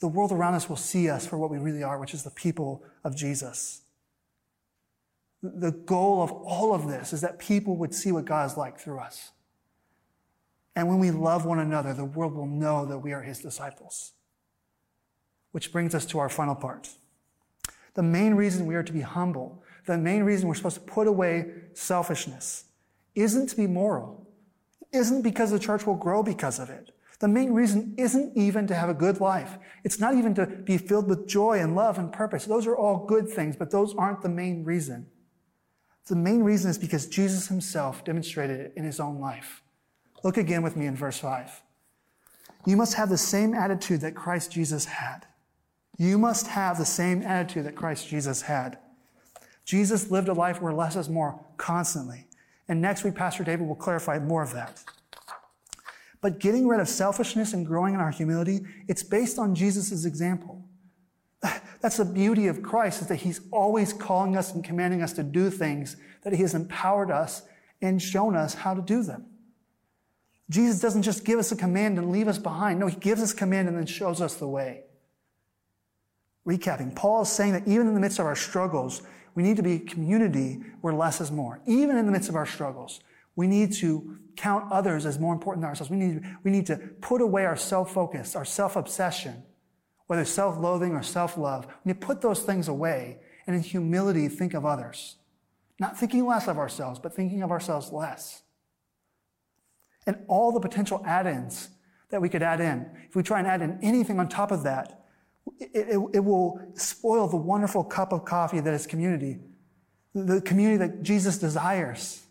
the 0.00 0.08
world 0.08 0.32
around 0.32 0.54
us 0.54 0.68
will 0.68 0.76
see 0.76 1.08
us 1.08 1.24
for 1.24 1.38
what 1.38 1.50
we 1.50 1.58
really 1.58 1.84
are, 1.84 1.98
which 1.98 2.14
is 2.14 2.24
the 2.24 2.30
people 2.30 2.82
of 3.04 3.16
Jesus. 3.16 3.81
The 5.42 5.72
goal 5.72 6.22
of 6.22 6.30
all 6.30 6.74
of 6.74 6.88
this 6.88 7.12
is 7.12 7.20
that 7.22 7.38
people 7.38 7.76
would 7.76 7.94
see 7.94 8.12
what 8.12 8.24
God 8.24 8.50
is 8.50 8.56
like 8.56 8.78
through 8.78 9.00
us. 9.00 9.32
And 10.74 10.88
when 10.88 10.98
we 10.98 11.10
love 11.10 11.44
one 11.44 11.58
another, 11.58 11.92
the 11.92 12.04
world 12.04 12.34
will 12.34 12.46
know 12.46 12.86
that 12.86 12.98
we 12.98 13.12
are 13.12 13.22
his 13.22 13.40
disciples. 13.40 14.12
Which 15.50 15.72
brings 15.72 15.94
us 15.94 16.06
to 16.06 16.18
our 16.18 16.28
final 16.28 16.54
part. 16.54 16.90
The 17.94 18.02
main 18.02 18.34
reason 18.34 18.66
we 18.66 18.74
are 18.74 18.82
to 18.82 18.92
be 18.92 19.02
humble, 19.02 19.62
the 19.86 19.98
main 19.98 20.22
reason 20.22 20.48
we're 20.48 20.54
supposed 20.54 20.76
to 20.76 20.92
put 20.92 21.06
away 21.06 21.52
selfishness, 21.74 22.64
isn't 23.14 23.48
to 23.48 23.56
be 23.56 23.66
moral, 23.66 24.26
isn't 24.92 25.22
because 25.22 25.50
the 25.50 25.58
church 25.58 25.86
will 25.86 25.96
grow 25.96 26.22
because 26.22 26.58
of 26.58 26.70
it. 26.70 26.92
The 27.18 27.28
main 27.28 27.52
reason 27.52 27.94
isn't 27.98 28.36
even 28.36 28.66
to 28.66 28.74
have 28.74 28.88
a 28.88 28.94
good 28.94 29.20
life. 29.20 29.58
It's 29.84 30.00
not 30.00 30.14
even 30.14 30.34
to 30.34 30.46
be 30.46 30.78
filled 30.78 31.08
with 31.08 31.28
joy 31.28 31.60
and 31.60 31.76
love 31.76 31.98
and 31.98 32.12
purpose. 32.12 32.46
Those 32.46 32.66
are 32.66 32.76
all 32.76 33.04
good 33.06 33.28
things, 33.28 33.54
but 33.54 33.70
those 33.70 33.94
aren't 33.94 34.22
the 34.22 34.28
main 34.28 34.64
reason. 34.64 35.06
The 36.08 36.16
main 36.16 36.42
reason 36.42 36.70
is 36.70 36.78
because 36.78 37.06
Jesus 37.06 37.48
himself 37.48 38.04
demonstrated 38.04 38.60
it 38.60 38.72
in 38.76 38.84
his 38.84 38.98
own 38.98 39.20
life. 39.20 39.62
Look 40.24 40.36
again 40.36 40.62
with 40.62 40.76
me 40.76 40.86
in 40.86 40.96
verse 40.96 41.18
5. 41.18 41.62
You 42.66 42.76
must 42.76 42.94
have 42.94 43.08
the 43.08 43.18
same 43.18 43.54
attitude 43.54 44.00
that 44.02 44.14
Christ 44.14 44.52
Jesus 44.52 44.84
had. 44.84 45.26
You 45.98 46.18
must 46.18 46.46
have 46.48 46.78
the 46.78 46.84
same 46.84 47.22
attitude 47.22 47.66
that 47.66 47.76
Christ 47.76 48.08
Jesus 48.08 48.42
had. 48.42 48.78
Jesus 49.64 50.10
lived 50.10 50.28
a 50.28 50.32
life 50.32 50.60
where 50.60 50.72
less 50.72 50.96
is 50.96 51.08
more 51.08 51.44
constantly. 51.56 52.26
And 52.68 52.80
next 52.80 53.04
week, 53.04 53.14
Pastor 53.14 53.44
David 53.44 53.66
will 53.66 53.74
clarify 53.74 54.18
more 54.18 54.42
of 54.42 54.52
that. 54.52 54.82
But 56.20 56.38
getting 56.38 56.68
rid 56.68 56.80
of 56.80 56.88
selfishness 56.88 57.52
and 57.52 57.66
growing 57.66 57.94
in 57.94 58.00
our 58.00 58.10
humility, 58.10 58.60
it's 58.88 59.02
based 59.02 59.38
on 59.38 59.54
Jesus' 59.54 60.04
example. 60.04 60.61
That's 61.80 61.96
the 61.96 62.04
beauty 62.04 62.46
of 62.46 62.62
Christ 62.62 63.02
is 63.02 63.08
that 63.08 63.16
he's 63.16 63.40
always 63.50 63.92
calling 63.92 64.36
us 64.36 64.54
and 64.54 64.62
commanding 64.62 65.02
us 65.02 65.12
to 65.14 65.22
do 65.22 65.50
things 65.50 65.96
that 66.22 66.32
he 66.32 66.42
has 66.42 66.54
empowered 66.54 67.10
us 67.10 67.42
and 67.80 68.00
shown 68.00 68.36
us 68.36 68.54
how 68.54 68.74
to 68.74 68.80
do 68.80 69.02
them. 69.02 69.26
Jesus 70.48 70.80
doesn't 70.80 71.02
just 71.02 71.24
give 71.24 71.38
us 71.38 71.50
a 71.50 71.56
command 71.56 71.98
and 71.98 72.12
leave 72.12 72.28
us 72.28 72.38
behind. 72.38 72.78
No, 72.78 72.86
he 72.86 72.96
gives 72.96 73.20
us 73.22 73.32
command 73.32 73.68
and 73.68 73.76
then 73.76 73.86
shows 73.86 74.20
us 74.20 74.34
the 74.34 74.46
way. 74.46 74.82
Recapping, 76.46 76.94
Paul 76.94 77.22
is 77.22 77.28
saying 77.28 77.52
that 77.52 77.66
even 77.66 77.88
in 77.88 77.94
the 77.94 78.00
midst 78.00 78.18
of 78.18 78.26
our 78.26 78.36
struggles, 78.36 79.02
we 79.34 79.42
need 79.42 79.56
to 79.56 79.62
be 79.62 79.78
community 79.78 80.60
where 80.82 80.92
less 80.94 81.20
is 81.20 81.32
more. 81.32 81.60
Even 81.66 81.96
in 81.96 82.06
the 82.06 82.12
midst 82.12 82.28
of 82.28 82.36
our 82.36 82.46
struggles, 82.46 83.00
we 83.34 83.46
need 83.46 83.72
to 83.74 84.18
count 84.36 84.70
others 84.70 85.06
as 85.06 85.18
more 85.18 85.32
important 85.32 85.62
than 85.62 85.68
ourselves. 85.68 85.90
We 85.90 85.96
need, 85.96 86.22
we 86.44 86.50
need 86.50 86.66
to 86.66 86.76
put 86.76 87.20
away 87.20 87.46
our 87.46 87.56
self-focus, 87.56 88.36
our 88.36 88.44
self-obsession, 88.44 89.42
whether 90.12 90.26
self-loathing 90.26 90.92
or 90.92 91.02
self-love. 91.02 91.66
We 91.66 91.90
need 91.90 91.98
to 92.02 92.06
put 92.06 92.20
those 92.20 92.42
things 92.42 92.68
away 92.68 93.16
and 93.46 93.56
in 93.56 93.62
humility 93.62 94.28
think 94.28 94.52
of 94.52 94.66
others. 94.66 95.16
Not 95.80 95.98
thinking 95.98 96.26
less 96.26 96.48
of 96.48 96.58
ourselves, 96.58 96.98
but 96.98 97.14
thinking 97.14 97.42
of 97.42 97.50
ourselves 97.50 97.90
less. 97.90 98.42
And 100.06 100.18
all 100.28 100.52
the 100.52 100.60
potential 100.60 101.02
add-ins 101.06 101.70
that 102.10 102.20
we 102.20 102.28
could 102.28 102.42
add 102.42 102.60
in, 102.60 102.90
if 103.08 103.16
we 103.16 103.22
try 103.22 103.38
and 103.38 103.48
add 103.48 103.62
in 103.62 103.78
anything 103.80 104.20
on 104.20 104.28
top 104.28 104.50
of 104.50 104.64
that, 104.64 105.06
it, 105.58 105.70
it, 105.74 105.98
it 106.12 106.20
will 106.20 106.60
spoil 106.74 107.26
the 107.26 107.38
wonderful 107.38 107.82
cup 107.82 108.12
of 108.12 108.26
coffee 108.26 108.60
that 108.60 108.74
is 108.74 108.86
community. 108.86 109.38
The 110.14 110.42
community 110.42 110.76
that 110.76 111.02
Jesus 111.02 111.38
desires 111.38 112.22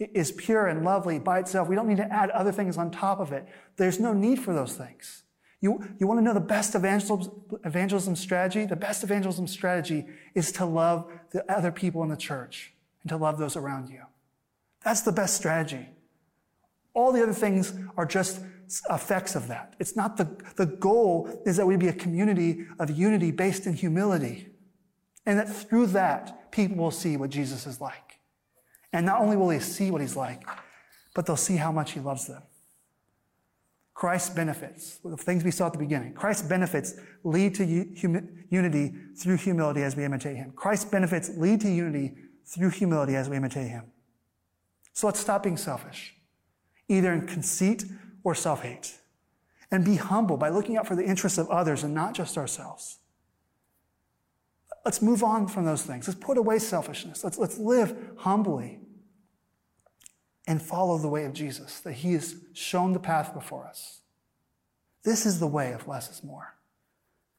is 0.00 0.32
pure 0.32 0.66
and 0.66 0.84
lovely 0.84 1.20
by 1.20 1.38
itself. 1.38 1.68
We 1.68 1.76
don't 1.76 1.86
need 1.86 1.98
to 1.98 2.12
add 2.12 2.30
other 2.30 2.50
things 2.50 2.76
on 2.76 2.90
top 2.90 3.20
of 3.20 3.30
it. 3.30 3.46
There's 3.76 4.00
no 4.00 4.12
need 4.12 4.40
for 4.40 4.52
those 4.52 4.74
things. 4.74 5.22
You, 5.60 5.86
you 5.98 6.06
want 6.06 6.18
to 6.18 6.24
know 6.24 6.32
the 6.32 6.40
best 6.40 6.74
evangelism, 6.74 7.32
evangelism 7.64 8.16
strategy? 8.16 8.64
The 8.64 8.76
best 8.76 9.04
evangelism 9.04 9.46
strategy 9.46 10.06
is 10.34 10.52
to 10.52 10.64
love 10.64 11.10
the 11.32 11.50
other 11.52 11.70
people 11.70 12.02
in 12.02 12.08
the 12.08 12.16
church 12.16 12.72
and 13.02 13.10
to 13.10 13.16
love 13.16 13.38
those 13.38 13.56
around 13.56 13.90
you. 13.90 14.02
That's 14.82 15.02
the 15.02 15.12
best 15.12 15.36
strategy. 15.36 15.88
All 16.94 17.12
the 17.12 17.22
other 17.22 17.34
things 17.34 17.74
are 17.96 18.06
just 18.06 18.40
effects 18.90 19.34
of 19.34 19.48
that. 19.48 19.74
It's 19.78 19.96
not 19.96 20.16
the, 20.16 20.30
the 20.56 20.66
goal 20.66 21.42
is 21.44 21.56
that 21.56 21.66
we 21.66 21.76
be 21.76 21.88
a 21.88 21.92
community 21.92 22.64
of 22.78 22.90
unity 22.90 23.30
based 23.30 23.66
in 23.66 23.74
humility. 23.74 24.48
And 25.26 25.38
that 25.38 25.48
through 25.48 25.88
that, 25.88 26.50
people 26.50 26.76
will 26.76 26.90
see 26.90 27.16
what 27.16 27.30
Jesus 27.30 27.66
is 27.66 27.80
like. 27.80 28.18
And 28.92 29.04
not 29.04 29.20
only 29.20 29.36
will 29.36 29.48
they 29.48 29.60
see 29.60 29.90
what 29.90 30.00
he's 30.00 30.16
like, 30.16 30.42
but 31.14 31.26
they'll 31.26 31.36
see 31.36 31.56
how 31.56 31.70
much 31.70 31.92
he 31.92 32.00
loves 32.00 32.26
them. 32.26 32.42
Christ's 34.00 34.30
benefits, 34.30 34.98
the 35.04 35.14
things 35.14 35.44
we 35.44 35.50
saw 35.50 35.66
at 35.66 35.74
the 35.74 35.78
beginning, 35.78 36.14
Christ's 36.14 36.48
benefits 36.48 36.94
lead 37.22 37.54
to 37.56 37.66
unity 37.66 38.94
through 39.14 39.36
humility 39.36 39.82
as 39.82 39.94
we 39.94 40.06
imitate 40.06 40.38
him. 40.38 40.52
Christ's 40.56 40.86
benefits 40.86 41.28
lead 41.36 41.60
to 41.60 41.70
unity 41.70 42.14
through 42.46 42.70
humility 42.70 43.14
as 43.14 43.28
we 43.28 43.36
imitate 43.36 43.68
him. 43.68 43.92
So 44.94 45.06
let's 45.06 45.20
stop 45.20 45.42
being 45.42 45.58
selfish, 45.58 46.14
either 46.88 47.12
in 47.12 47.26
conceit 47.26 47.84
or 48.24 48.34
self-hate, 48.34 48.96
and 49.70 49.84
be 49.84 49.96
humble 49.96 50.38
by 50.38 50.48
looking 50.48 50.78
out 50.78 50.86
for 50.86 50.96
the 50.96 51.04
interests 51.04 51.36
of 51.36 51.50
others 51.50 51.84
and 51.84 51.92
not 51.92 52.14
just 52.14 52.38
ourselves. 52.38 53.00
Let's 54.82 55.02
move 55.02 55.22
on 55.22 55.46
from 55.46 55.66
those 55.66 55.82
things. 55.82 56.08
Let's 56.08 56.18
put 56.18 56.38
away 56.38 56.58
selfishness. 56.58 57.22
Let's, 57.22 57.36
let's 57.36 57.58
live 57.58 57.94
humbly 58.16 58.80
and 60.50 60.60
follow 60.60 60.98
the 60.98 61.08
way 61.08 61.24
of 61.26 61.32
Jesus, 61.32 61.78
that 61.78 61.92
He 61.92 62.14
has 62.14 62.34
shown 62.54 62.92
the 62.92 62.98
path 62.98 63.32
before 63.32 63.68
us. 63.68 64.00
This 65.04 65.24
is 65.24 65.38
the 65.38 65.46
way 65.46 65.70
of 65.70 65.86
less 65.86 66.10
is 66.10 66.24
more. 66.24 66.56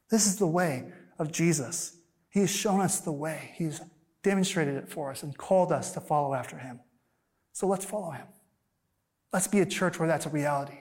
This 0.10 0.26
is 0.26 0.38
the 0.38 0.48
way 0.48 0.94
of 1.20 1.30
Jesus. 1.30 1.98
He 2.30 2.40
has 2.40 2.50
shown 2.50 2.80
us 2.80 3.02
the 3.02 3.12
way. 3.12 3.52
He's 3.56 3.82
demonstrated 4.24 4.76
it 4.76 4.88
for 4.88 5.12
us 5.12 5.24
and 5.24 5.38
called 5.38 5.74
us 5.74 5.92
to 5.92 6.00
follow 6.00 6.34
after 6.34 6.58
Him. 6.58 6.80
So 7.52 7.68
let's 7.68 7.84
follow 7.84 8.12
Him. 8.12 8.28
Let's 9.34 9.50
be 9.50 9.60
a 9.60 9.66
church 9.66 10.00
where 10.00 10.08
that's 10.08 10.26
a 10.26 10.30
reality. 10.30 10.80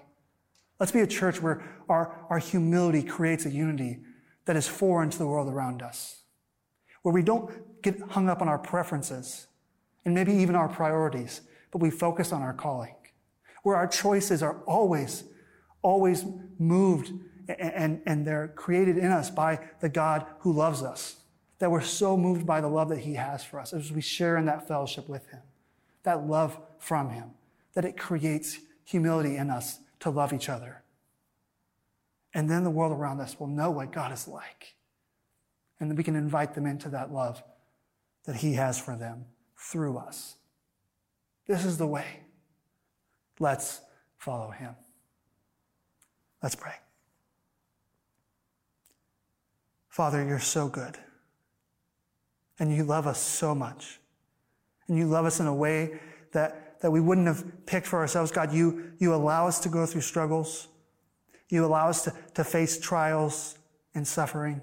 Let's 0.79 0.93
be 0.93 1.01
a 1.01 1.09
church 1.09 1.43
where 1.43 1.64
our, 1.88 2.27
our 2.31 2.38
humility 2.38 3.03
creates 3.03 3.45
a 3.45 3.51
unity 3.51 3.99
that 4.45 4.55
is 4.55 4.69
foreign 4.69 5.11
to 5.11 5.19
the 5.19 5.27
world 5.27 5.53
around 5.53 5.83
us 5.83 6.23
where 7.03 7.12
we 7.12 7.23
don't 7.25 7.83
get 7.83 8.01
hung 8.11 8.29
up 8.29 8.40
on 8.40 8.47
our 8.47 8.59
preferences 8.59 9.49
and 10.05 10.14
maybe 10.14 10.33
even 10.33 10.55
our 10.55 10.69
priorities, 10.69 11.40
but 11.71 11.81
we 11.81 11.91
focus 11.91 12.33
on 12.33 12.43
our 12.43 12.53
calling, 12.53 12.95
where 13.63 13.77
our 13.77 13.87
choices 13.87 14.43
are 14.43 14.61
always, 14.67 15.25
always 15.83 16.25
moved 16.59 17.13
and, 17.49 18.01
and 18.07 18.27
they're 18.27 18.49
created 18.49 18.97
in 18.97 19.11
us 19.11 19.31
by 19.31 19.59
the 19.81 19.89
God 19.89 20.25
who 20.41 20.53
loves 20.53 20.83
us, 20.83 21.17
that 21.59 21.71
we're 21.71 21.81
so 21.81 22.17
moved 22.17 22.47
by 22.47 22.61
the 22.61 22.69
love 22.69 22.89
that 22.89 23.01
he 23.01 23.15
has 23.15 23.43
for 23.45 23.59
us 23.59 23.73
as 23.73 23.91
we 23.91 24.01
share 24.01 24.37
in 24.37 24.45
that 24.47 24.69
fellowship 24.69 25.09
with 25.09 25.27
him, 25.31 25.41
that 26.05 26.27
love 26.27 26.59
from 26.79 27.11
him, 27.11 27.31
that 27.75 27.85
it 27.85 27.99
creates 27.99 28.59
humility 28.85 29.37
in 29.37 29.51
us 29.51 29.81
to 30.01 30.11
love 30.11 30.33
each 30.33 30.49
other. 30.49 30.83
And 32.33 32.49
then 32.49 32.63
the 32.63 32.71
world 32.71 32.93
around 32.93 33.21
us 33.21 33.39
will 33.41 33.49
know 33.49 33.71
what 33.71 33.93
God 33.93 34.13
is 34.13 34.29
like 34.29 34.77
and 35.81 35.97
we 35.97 36.05
can 36.05 36.15
invite 36.15 36.55
them 36.55 36.67
into 36.67 36.91
that 36.91 37.13
love 37.13 37.43
that 38.25 38.37
He 38.37 38.53
has 38.55 38.79
for 38.79 38.95
them 38.95 39.25
through 39.57 39.97
us. 39.97 40.37
This 41.51 41.65
is 41.65 41.79
the 41.79 41.87
way. 41.89 42.07
Let's 43.41 43.81
follow 44.19 44.51
Him. 44.51 44.77
Let's 46.41 46.55
pray. 46.55 46.75
Father, 49.89 50.25
you're 50.25 50.39
so 50.39 50.69
good. 50.69 50.97
And 52.61 52.73
you 52.73 52.85
love 52.85 53.09
us 53.09 53.19
so 53.19 53.53
much. 53.53 53.99
And 54.87 54.97
you 54.97 55.07
love 55.07 55.27
us 55.27 55.41
in 55.41 55.49
a 55.49 55.55
way 55.55 55.99
that, 56.31 56.81
that 56.83 56.93
we 56.93 57.01
wouldn't 57.01 57.27
have 57.27 57.67
picked 57.67 57.89
for 57.89 57.99
ourselves. 57.99 58.31
God, 58.31 58.53
you, 58.53 58.93
you 58.99 59.13
allow 59.13 59.49
us 59.49 59.59
to 59.59 59.69
go 59.69 59.87
through 59.87 60.03
struggles. 60.03 60.69
You 61.49 61.65
allow 61.65 61.89
us 61.89 62.05
to, 62.05 62.15
to 62.35 62.45
face 62.45 62.79
trials 62.79 63.59
and 63.97 64.07
suffering. 64.07 64.61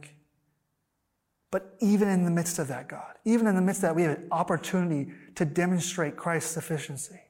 But 1.52 1.76
even 1.82 2.08
in 2.08 2.23
the 2.23 2.32
midst 2.32 2.60
of 2.60 2.69
that, 2.69 2.88
God, 2.88 3.15
even 3.26 3.45
in 3.45 3.56
the 3.56 3.62
midst 3.62 3.80
of 3.80 3.89
that, 3.89 3.95
we 3.97 4.04
have 4.04 4.17
an 4.19 4.28
opportunity 4.32 5.12
to 5.38 5.45
demonstrate 5.45 6.17
Christ's 6.17 6.52
sufficiency. 6.52 7.21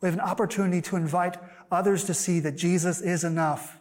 We 0.00 0.06
have 0.06 0.14
an 0.14 0.20
opportunity 0.20 0.80
to 0.82 0.96
invite 0.96 1.36
others 1.70 2.04
to 2.04 2.14
see 2.14 2.40
that 2.40 2.56
Jesus 2.56 3.02
is 3.02 3.22
enough. 3.22 3.78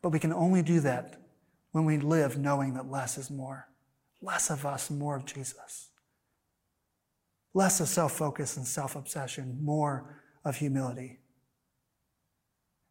But 0.00 0.10
we 0.10 0.20
can 0.20 0.32
only 0.32 0.62
do 0.62 0.78
that 0.80 1.20
when 1.72 1.84
we 1.84 1.98
live 1.98 2.38
knowing 2.38 2.74
that 2.74 2.88
less 2.88 3.18
is 3.18 3.32
more. 3.32 3.68
Less 4.22 4.48
of 4.48 4.64
us, 4.64 4.90
more 4.90 5.16
of 5.16 5.24
Jesus. 5.24 5.88
Less 7.52 7.80
of 7.80 7.88
self 7.88 8.12
focus 8.12 8.56
and 8.56 8.66
self 8.66 8.94
obsession, 8.94 9.58
more 9.60 10.22
of 10.44 10.56
humility. 10.56 11.18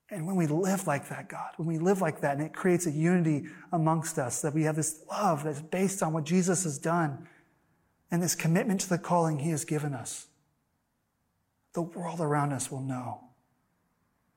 And 0.10 0.28
when 0.28 0.36
we 0.36 0.48
live 0.48 0.86
like 0.86 1.08
that, 1.10 1.30
God, 1.30 1.52
when 1.56 1.68
we 1.68 1.80
live 1.80 2.02
like 2.02 2.20
that, 2.22 2.38
and 2.38 2.46
it 2.46 2.54
creates 2.54 2.88
a 2.88 2.92
unity 2.92 3.46
amongst 3.72 4.20
us, 4.20 4.42
that 4.42 4.54
we 4.54 4.64
have 4.64 4.76
this 4.76 5.02
love 5.10 5.46
that's 5.46 5.62
based 5.62 6.04
on 6.04 6.12
what 6.12 6.26
Jesus 6.26 6.66
has 6.66 6.78
done 6.78 7.28
and 8.10 8.22
this 8.22 8.36
commitment 8.36 8.82
to 8.82 8.90
the 8.90 8.98
calling 8.98 9.40
he 9.40 9.50
has 9.50 9.66
given 9.66 9.94
us, 9.94 10.28
the 11.74 11.82
world 11.82 12.22
around 12.22 12.54
us 12.54 12.72
will 12.72 12.82
know, 12.82 13.22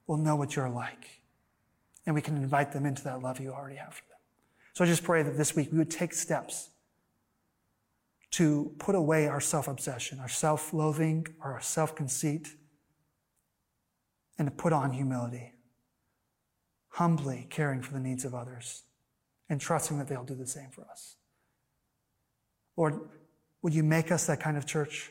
will 0.06 0.16
know 0.16 0.37
what 0.37 0.56
you're 0.56 0.68
like. 0.68 1.22
And 2.06 2.14
we 2.14 2.22
can 2.22 2.37
invite 2.37 2.72
them 2.72 2.87
into 2.87 3.04
that 3.04 3.22
love 3.22 3.40
you 3.40 3.52
already 3.52 3.76
have 3.76 3.94
for 3.94 4.02
them. 4.09 4.18
So 4.72 4.85
I 4.85 4.87
just 4.87 5.04
pray 5.04 5.22
that 5.22 5.37
this 5.37 5.54
week 5.54 5.70
we 5.70 5.78
would 5.78 5.90
take 5.90 6.12
steps 6.12 6.70
to 8.33 8.72
put 8.78 8.94
away 8.94 9.26
our 9.26 9.40
self 9.40 9.68
obsession, 9.68 10.18
our 10.20 10.28
self 10.28 10.72
loathing, 10.72 11.26
our 11.40 11.61
self 11.61 11.94
conceit, 11.94 12.48
and 14.38 14.48
to 14.48 14.52
put 14.52 14.72
on 14.72 14.92
humility 14.92 15.52
humbly 16.90 17.46
caring 17.50 17.80
for 17.80 17.92
the 17.92 18.00
needs 18.00 18.24
of 18.24 18.35
others 18.35 18.83
and 19.48 19.61
trusting 19.61 19.98
that 19.98 20.09
they'll 20.09 20.24
do 20.24 20.35
the 20.35 20.46
same 20.46 20.70
for 20.70 20.87
us. 20.90 21.16
Lord, 22.76 23.00
would 23.62 23.74
you 23.74 23.82
make 23.82 24.10
us 24.10 24.26
that 24.26 24.40
kind 24.40 24.56
of 24.56 24.66
church 24.66 25.10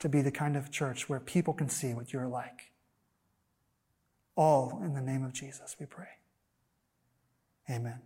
to 0.00 0.08
be 0.08 0.22
the 0.22 0.30
kind 0.30 0.56
of 0.56 0.70
church 0.70 1.08
where 1.08 1.20
people 1.20 1.54
can 1.54 1.68
see 1.68 1.94
what 1.94 2.12
you're 2.12 2.28
like? 2.28 2.72
All 4.36 4.80
in 4.82 4.94
the 4.94 5.00
name 5.00 5.24
of 5.24 5.32
Jesus, 5.32 5.76
we 5.78 5.86
pray. 5.86 6.08
Amen. 7.70 8.00